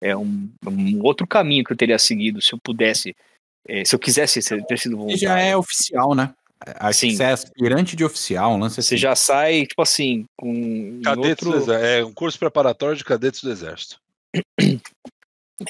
[0.00, 3.14] É um, um outro caminho que eu teria seguido se eu pudesse,
[3.68, 5.20] eh, se eu quisesse ser, ter sido E voluntário.
[5.20, 6.34] já é oficial, né?
[6.78, 7.08] Acho Sim.
[7.08, 8.96] que você é aspirante de oficial, um lance Você assim.
[8.96, 11.86] já sai, tipo assim, com Cadetes do outro, exército.
[11.86, 13.98] É um curso preparatório de cadetes do exército.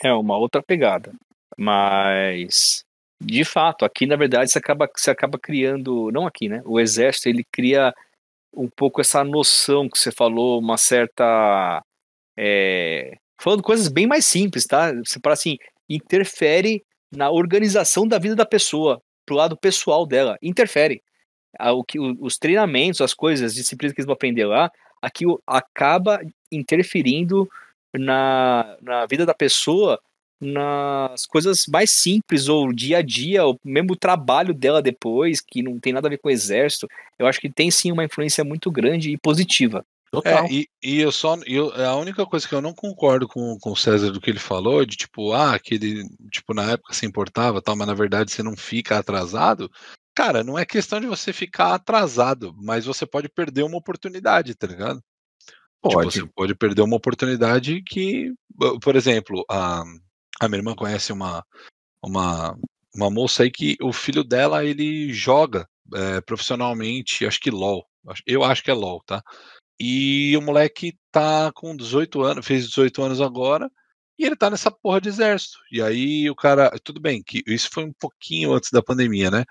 [0.03, 1.13] é uma outra pegada.
[1.57, 2.85] Mas
[3.25, 6.61] de fato, aqui na verdade você acaba, você acaba criando, não aqui, né?
[6.65, 7.95] O exército ele cria
[8.55, 11.83] um pouco essa noção que você falou, uma certa
[12.37, 14.93] é, falando coisas bem mais simples, tá?
[14.93, 15.57] Você fala assim,
[15.89, 19.01] interfere na organização da vida da pessoa,
[19.33, 21.03] pro lado pessoal dela, interfere.
[21.59, 26.21] O que, os treinamentos, as coisas, as disciplinas que eles vão aprender lá, aquilo acaba
[26.51, 27.49] interferindo
[27.95, 29.99] na, na vida da pessoa,
[30.41, 35.63] nas coisas mais simples, ou dia a dia, ou mesmo o trabalho dela depois, que
[35.63, 36.89] não tem nada a ver com o exército.
[37.19, 39.85] Eu acho que tem sim uma influência muito grande e positiva.
[40.13, 40.45] Total.
[40.45, 41.39] É, e, e eu só.
[41.47, 44.39] Eu, a única coisa que eu não concordo com, com o César do que ele
[44.39, 48.31] falou, de tipo, ah, que ele, tipo, na época se importava tal, mas na verdade
[48.31, 49.71] você não fica atrasado.
[50.15, 54.67] Cara, não é questão de você ficar atrasado, mas você pode perder uma oportunidade, tá
[54.67, 55.03] ligado?
[55.83, 56.13] Tipo, Pode.
[56.13, 58.31] você pode perder uma oportunidade que,
[58.83, 59.83] por exemplo, a,
[60.39, 61.43] a minha irmã conhece uma,
[62.05, 62.55] uma,
[62.95, 67.85] uma moça aí que o filho dela ele joga é, profissionalmente, acho que LOL.
[68.27, 69.23] Eu acho que é LOL, tá?
[69.85, 73.69] E o moleque tá com 18 anos, fez 18 anos agora,
[74.17, 75.59] e ele tá nessa porra de exército.
[75.73, 79.45] E aí o cara, tudo bem, que isso foi um pouquinho antes da pandemia, né?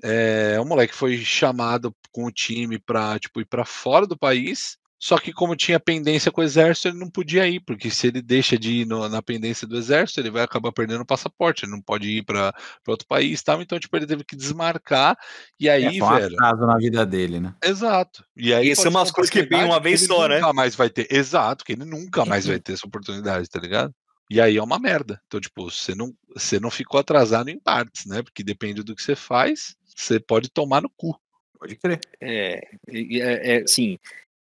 [0.00, 4.78] É, o moleque foi chamado com o time pra, tipo, ir pra fora do país,
[5.04, 8.22] só que como tinha pendência com o exército, ele não podia ir, porque se ele
[8.22, 11.72] deixa de ir no- na pendência do exército, ele vai acabar perdendo o passaporte, ele
[11.72, 13.60] não pode ir pra pra outro país, tal.
[13.60, 15.14] Então, tipo, ele teve que desmarcar.
[15.60, 17.54] E aí, é, um velho, atraso na vida dele, né?
[17.62, 18.24] Exato.
[18.34, 20.36] E aí E são pode ser umas coisas que vêm uma vez ele só, né?
[20.36, 21.06] Nunca mais vai ter.
[21.10, 23.94] Exato, que ele nunca mais vai ter essa oportunidade, tá ligado?
[24.30, 25.20] E aí é uma merda.
[25.26, 28.22] Então, tipo, você não, você não ficou atrasado em partes, né?
[28.22, 31.14] Porque depende do que você faz, você pode tomar no cu.
[31.58, 32.00] Pode crer.
[32.22, 32.54] É,
[32.88, 33.98] é, é assim,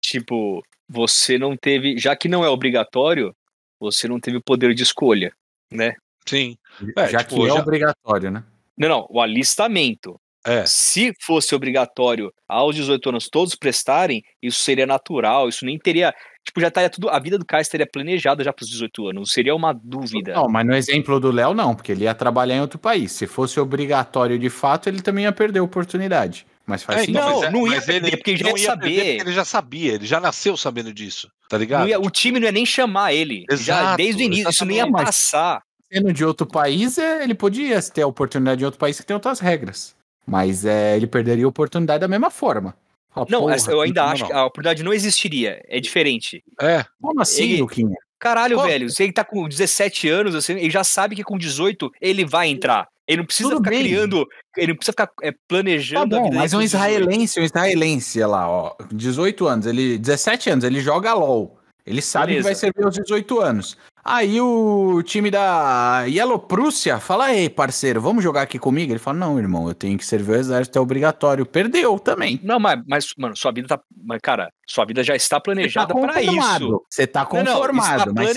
[0.07, 3.35] tipo, você não teve, já que não é obrigatório,
[3.79, 5.33] você não teve o poder de escolha,
[5.71, 5.95] né?
[6.27, 6.57] Sim.
[6.97, 8.45] É, já tipo, que é já- obrigatório, né?
[8.79, 10.19] Não, não, o alistamento.
[10.47, 10.65] É.
[10.65, 16.15] Se fosse obrigatório aos 18 anos todos prestarem, isso seria natural, isso nem teria.
[16.45, 17.09] Tipo, já estaria tudo.
[17.09, 20.35] A vida do cara estaria planejada já para os 18 anos, não seria uma dúvida.
[20.35, 23.11] Não, mas no exemplo do Léo, não, porque ele ia trabalhar em outro país.
[23.11, 26.47] Se fosse obrigatório de fato, ele também ia perder a oportunidade.
[26.67, 27.21] Mas faz É, sentido.
[27.21, 29.21] Não, mas é- não ia mas perder, ele porque já não ia saber.
[29.21, 31.89] ele já sabia, ele já nasceu sabendo disso, tá ligado?
[31.89, 33.45] Ia- o time não ia nem chamar ele.
[33.51, 35.63] já Exato, desde o início, isso não ia passar.
[35.93, 39.15] Sendo de outro país, é, ele podia ter a oportunidade de outro país que tem
[39.15, 39.95] outras regras.
[40.27, 42.75] Mas é, ele perderia a oportunidade da mesma forma.
[43.15, 44.29] Fala, Não, porra, eu ainda acho não.
[44.29, 45.63] que a oportunidade não existiria.
[45.69, 46.43] É diferente.
[46.61, 47.97] É, Como assim, Ele- Luquinha?
[48.19, 48.65] Caralho, Pô.
[48.65, 52.25] velho, se ele tá com 17 anos, assim, ele já sabe que com 18 ele
[52.25, 52.89] vai entrar.
[53.09, 53.85] Ele não precisa Tudo ficar bem.
[53.85, 56.77] criando, ele não precisa ficar é, Tá planejando a bom, vida mas um dele com
[56.79, 56.93] 18.
[57.01, 61.59] israelense, um israelense, olha lá, ó, 18 anos, ele, 17 anos, ele joga LOL.
[61.87, 62.41] Ele sabe Beleza.
[62.43, 63.77] que vai servir aos 18 anos.
[64.05, 68.93] Aí o time da Yellow Prússia fala: Ei, parceiro, vamos jogar aqui comigo?
[68.93, 71.47] Ele fala: Não, irmão, eu tenho que servir o exército, é obrigatório.
[71.47, 72.41] Perdeu também.
[72.43, 73.81] Não, mas, mas, mano, sua vida tá.
[74.05, 76.33] Mas, cara, sua vida já está Você tá planejada pra isso.
[76.33, 76.83] conformado.
[76.91, 78.37] Você tá Não, não, conformado, está mas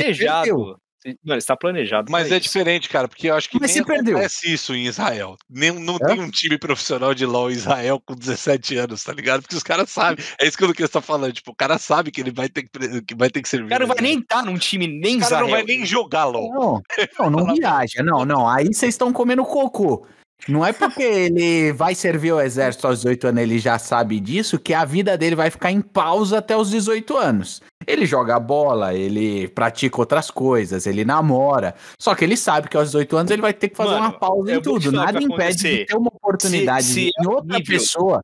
[1.02, 1.20] planejado.
[1.24, 2.12] Mano, está planejado.
[2.12, 2.44] Mas é isso.
[2.44, 5.36] diferente, cara, porque eu acho que Mas nem acontece isso em Israel.
[5.50, 6.06] Nem, não É?
[6.08, 9.42] tem um time profissional de LoL em Israel com 17 anos, tá ligado?
[9.42, 10.24] Porque os caras sabem.
[10.40, 11.34] É isso que o Lucas tá falando.
[11.34, 13.68] Tipo, o cara sabe que ele vai ter que, que, vai ter que servir.
[13.68, 15.66] O cara não vai nem estar num time nem O cara não Israel.
[15.66, 16.82] vai nem jogar LoL.
[17.20, 18.04] Não, não, não viaja.
[18.04, 18.48] Não, não.
[18.48, 20.06] Aí vocês estão comendo cocô.
[20.48, 24.58] Não é porque ele vai servir o exército aos 18 anos, ele já sabe disso,
[24.58, 27.62] que a vida dele vai ficar em pausa até os 18 anos.
[27.86, 31.76] Ele joga bola, ele pratica outras coisas, ele namora.
[32.00, 34.12] Só que ele sabe que aos 18 anos ele vai ter que fazer Mano, uma
[34.14, 34.92] pausa em tudo.
[34.92, 38.22] Nada impede de ter uma oportunidade Se- se em é outra nível- pessoa.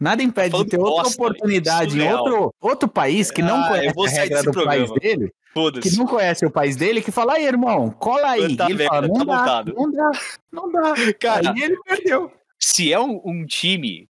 [0.00, 2.18] Nada impede de falando ter outra bosta, oportunidade em surreal.
[2.24, 5.00] outro, outro país que não Ah, conhece a regra do país programa.
[5.00, 5.32] dele,
[5.82, 8.56] que não conhece o país dele, que fala, aí, irmão, cola aí.
[8.56, 9.74] Tá ele fala, vendo, não tá dá, montado.
[9.74, 10.10] não dá,
[10.52, 10.94] não dá.
[11.20, 12.32] Cara, aí ele perdeu.
[12.58, 14.08] se é um, um time.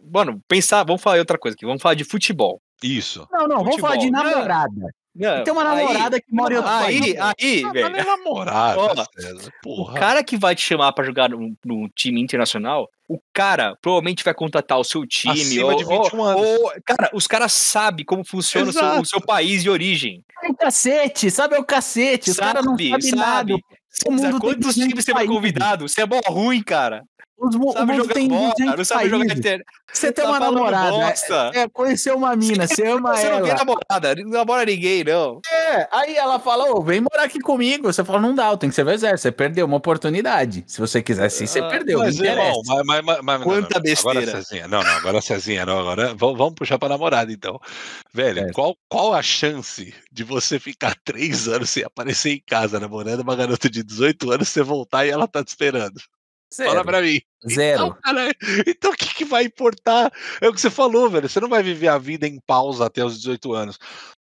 [0.00, 1.66] Mano, pensar, vamos falar em outra coisa aqui.
[1.66, 2.60] Vamos falar de futebol.
[2.82, 3.26] Isso.
[3.32, 3.90] Não, não, vamos Futebol.
[3.90, 4.94] falar de namorada.
[5.18, 7.16] Não, Tem uma aí- namorada que mora em outro Aí, país.
[7.40, 7.96] aí, Ah, velho.
[7.96, 9.48] é namorada, Ó, César.
[9.48, 9.98] O Porra.
[9.98, 14.32] cara que vai te chamar pra jogar num, num time internacional, o cara provavelmente vai
[14.34, 15.32] contratar o seu time.
[15.40, 16.42] Acima ou, de 21 ou- anos.
[16.60, 20.22] ou- cara, os caras sabem como funciona o seu, o seu país de origem.
[20.44, 22.30] É o cacete, sabe é o cacete.
[22.30, 23.52] Os caras não Sabe, sabem nada.
[23.52, 23.64] sabe.
[24.06, 25.88] O mundo tem Quantos 200 times você vai convidado?
[25.88, 27.02] Você é bom ruim, cara.
[27.40, 29.36] Os, Sabe jogar tem bola, 200 não sabe jogar.
[29.92, 31.14] Você tem tá uma namorada,
[31.54, 33.58] é, é, conheceu uma mina, você ama Você não tem ela.
[33.58, 35.40] namorada, não namora ninguém, não.
[35.50, 37.90] É, aí ela fala, ô, vem morar aqui comigo.
[37.92, 39.22] Você fala, não dá, eu tenho que ser o exército.
[39.22, 40.64] Você perdeu uma oportunidade.
[40.66, 42.00] Se você quiser sim, você Ah, perdeu.
[42.00, 42.48] Mas, não interessa.
[42.48, 44.20] irmão, mas, mas, mas, Quanta não, besteira.
[44.20, 47.58] Agora, Cezinha, não, não, agora Cezinha, não, agora vamos, vamos puxar pra namorada, então.
[48.12, 48.52] Velho, Certo.
[48.54, 53.36] qual, qual a chance de você ficar três anos sem aparecer em casa namorando uma
[53.36, 56.00] garota de 18 anos, você voltar e ela tá te esperando?
[56.56, 56.84] Fala Zero.
[56.84, 57.20] pra mim.
[57.48, 57.84] Zero.
[57.86, 58.32] Então, cara,
[58.66, 60.10] então o que, que vai importar?
[60.40, 61.28] É o que você falou, velho.
[61.28, 63.78] Você não vai viver a vida em pausa até os 18 anos.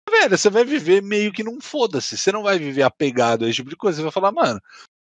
[0.09, 2.16] Velho, você vai viver meio que não foda-se.
[2.16, 3.96] Você não vai viver apegado a esse tipo de coisa.
[3.98, 4.61] Você vai falar, mano,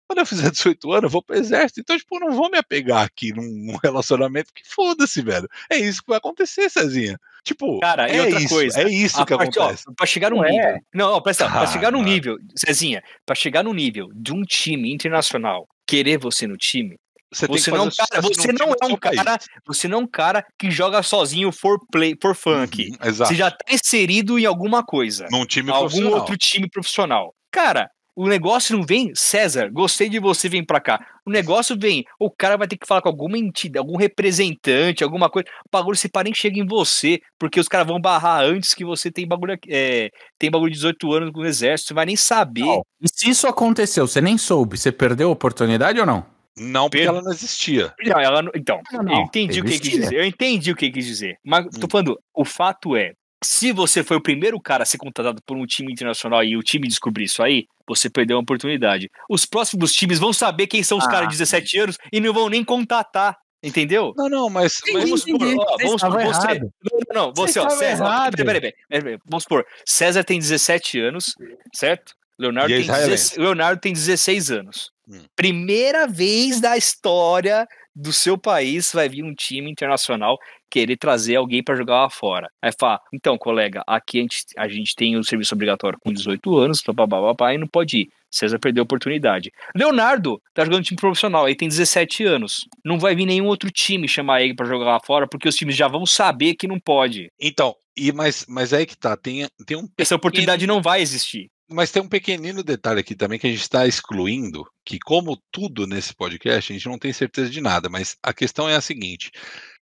[0.08, 1.80] quando eu fizer 18 anos, eu vou pro exército.
[1.80, 5.48] Então, tipo, eu não vou me apegar aqui num relacionamento que foda-se, velho.
[5.70, 7.18] É isso que vai acontecer, Cezinha.
[7.44, 9.84] Tipo, Cara, e é outra isso, coisa, é isso A que parte, ó, acontece.
[9.96, 10.50] pra chegar num Não é.
[10.50, 10.80] nível.
[10.94, 14.42] Não, ó, presta, pra Ah, chegar num nível, Cezinha, pra chegar num nível de um
[14.42, 16.96] time internacional querer você no time,
[17.32, 19.22] Você, você não, cara, você não é um país.
[19.22, 22.88] cara, você não é um cara que joga sozinho for play, por funk.
[22.88, 23.30] Uhum, exato.
[23.30, 25.26] Você já tá inserido em alguma coisa.
[25.30, 27.34] Num time algum outro time profissional.
[27.52, 27.90] Cara,
[28.22, 31.04] o negócio não vem, César, gostei de você, vem pra cá.
[31.26, 35.28] O negócio vem, o cara vai ter que falar com alguma entidade, algum representante, alguma
[35.30, 35.48] coisa.
[35.66, 38.84] O bagulho se para nem chega em você, porque os caras vão barrar antes que
[38.84, 42.06] você tem bagulho aqui- é, tem bagulho de 18 anos com o exército, você vai
[42.06, 42.60] nem saber.
[42.62, 42.82] Não.
[43.00, 46.24] E se isso aconteceu, você nem soube, você perdeu a oportunidade ou não?
[46.58, 47.94] Não, porque ela não existia.
[48.04, 50.14] Não, ela não- então, Não, não, eu entendi o que ele quis dizer.
[50.16, 51.36] Eu entendi o que ele quis dizer.
[51.44, 55.40] Mas tô falando, o fato é, se você foi o primeiro cara a ser contratado
[55.46, 59.10] por um time internacional e o time descobrir isso aí, você perdeu uma oportunidade.
[59.28, 61.08] Os próximos times vão saber quem são os Ah.
[61.10, 63.36] caras de 17 anos e não vão nem contatar.
[63.62, 64.14] Entendeu?
[64.16, 66.46] Não, não, mas, Vamos supor, ó, vamos supor, você.
[66.46, 66.72] errado.
[66.82, 68.04] Não, não, não, Você você, ó, César.
[68.04, 68.36] errado.
[68.36, 69.18] Peraí, peraí.
[69.26, 71.34] Vamos supor, César tem 17 anos,
[71.74, 72.14] certo?
[72.38, 73.10] Leonardo, é tem, israelense.
[73.10, 74.90] 16, Leonardo tem 16 anos.
[75.06, 75.20] Hum.
[75.36, 80.38] Primeira vez da história do seu país vai vir um time internacional
[80.70, 82.48] querer trazer alguém pra jogar lá fora.
[82.62, 86.56] Aí fala, então, colega, aqui a gente, a gente tem o serviço obrigatório com 18
[86.56, 88.08] anos, papapá, e não pode ir.
[88.30, 89.50] César perdeu a oportunidade.
[89.74, 92.66] Leonardo tá jogando time profissional, aí tem 17 anos.
[92.84, 95.74] Não vai vir nenhum outro time chamar ele pra jogar lá fora, porque os times
[95.74, 97.28] já vão saber que não pode.
[97.40, 101.50] Então, e mas, mas aí que tá, tem, tem um Essa oportunidade não vai existir.
[101.68, 105.86] Mas tem um pequenino detalhe aqui também que a gente está excluindo, que como tudo
[105.86, 109.30] nesse podcast, a gente não tem certeza de nada, mas a questão é a seguinte: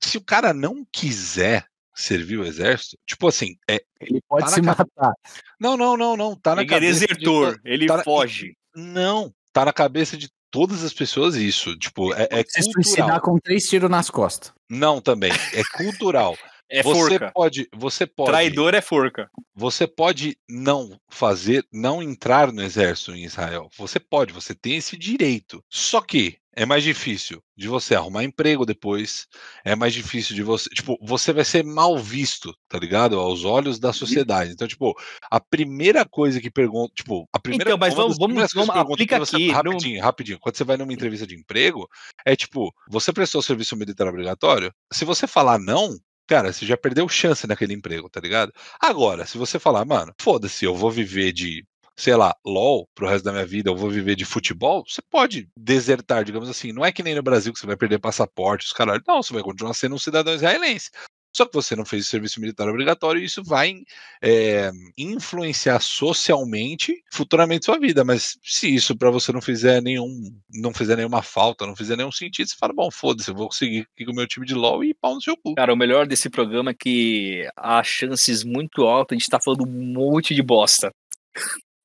[0.02, 4.60] se o cara não quiser servir o exército, tipo assim, é, Ele pode Tá se
[4.60, 5.12] na matar.
[5.58, 8.04] não, não, não, não, tá na Ele é cabeça de desertor, to- ele tá na-
[8.04, 8.54] foge.
[8.74, 13.20] não, tá na cabeça de todas as pessoas isso, tipo, é, é Se suicidar cultural.
[13.22, 14.52] com três tiros nas costas.
[14.68, 16.36] Não, também, é cultural.
[16.68, 17.30] É você forca.
[17.32, 19.30] pode, você pode, Traidor é forca.
[19.54, 23.70] você pode não fazer, não entrar no exército em Israel.
[23.78, 25.64] Você pode, você tem esse direito.
[25.70, 29.26] Só que é mais difícil de você arrumar emprego depois.
[29.64, 33.18] É mais difícil de você, tipo, você vai ser mal visto, tá ligado?
[33.18, 34.50] Aos olhos da sociedade.
[34.52, 34.94] Então, tipo,
[35.30, 39.36] a primeira coisa que pergunta, tipo, a primeira Então, mas vamos- vamos- vamos- aplica você-
[39.36, 40.38] aqui, não- rapidinho, rapidinho.
[40.40, 41.86] Quando você vai numa entrevista de emprego,
[42.24, 44.72] é tipo, você prestou serviço militar obrigatório?
[44.92, 45.96] Se você falar não,
[46.26, 48.50] cara, você já perdeu chance naquele emprego, tá ligado?
[48.80, 51.64] Agora, se você falar, mano, foda-se, eu vou viver de
[51.96, 55.48] sei lá, LOL pro resto da minha vida, eu vou viver de futebol, você pode
[55.56, 56.72] desertar, digamos assim.
[56.72, 59.00] Não é que nem no Brasil que você vai perder passaporte, os caras.
[59.06, 60.90] Não, você vai continuar sendo um cidadão israelense.
[61.36, 63.82] Só que você não fez o serviço militar obrigatório e isso vai
[64.22, 68.02] é, influenciar socialmente futuramente sua vida.
[68.02, 70.08] Mas se isso para você não fizer nenhum,
[70.50, 73.84] não fizer nenhuma falta, não fizer nenhum sentido, você fala, bom, foda-se, eu vou aqui
[74.06, 75.54] com o meu time de LOL e pau no seu cu.
[75.56, 79.92] Cara, o melhor desse programa é que há chances muito altas de estar falando um
[79.92, 80.90] monte de bosta.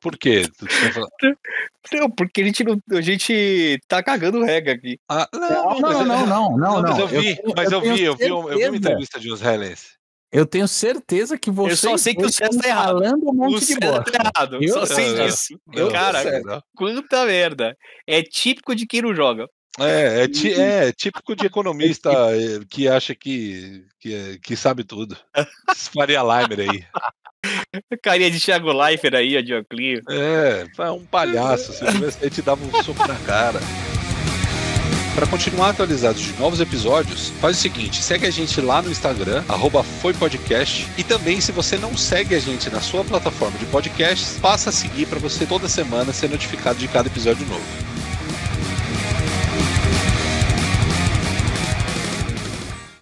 [0.01, 0.43] Por quê?
[1.93, 4.99] Não, porque a gente, não, a gente tá cagando regra aqui.
[5.09, 8.15] Ah, não, não, não, não, não, não, Mas eu vi, eu, mas eu, vi, eu
[8.15, 9.97] vi, eu vi uma entrevista de uns israelenses.
[10.31, 11.71] Eu tenho certeza que você.
[11.73, 13.01] Eu só sei que o César tá errado.
[13.01, 14.63] um monte o de César tá errado.
[14.63, 15.59] Eu só sei disso.
[15.91, 17.75] Cara, quanta merda.
[18.07, 19.49] É típico de quem não joga.
[19.79, 22.11] É, é, é, típico de economista
[22.69, 25.17] que acha que, que, que sabe tudo.
[25.93, 26.85] Faria Limer aí.
[28.01, 30.01] Carinha de Thiago Leifert aí, ó, de.
[30.09, 31.71] É, é um palhaço.
[31.71, 33.59] Se tivesse, ele te dava um soco na cara.
[35.15, 39.41] Para continuar atualizado de novos episódios, faz o seguinte: segue a gente lá no Instagram,
[40.01, 40.85] FoiPodcast.
[40.97, 44.73] E também, se você não segue a gente na sua plataforma de podcasts, passa a
[44.73, 48.00] seguir para você toda semana ser notificado de cada episódio novo.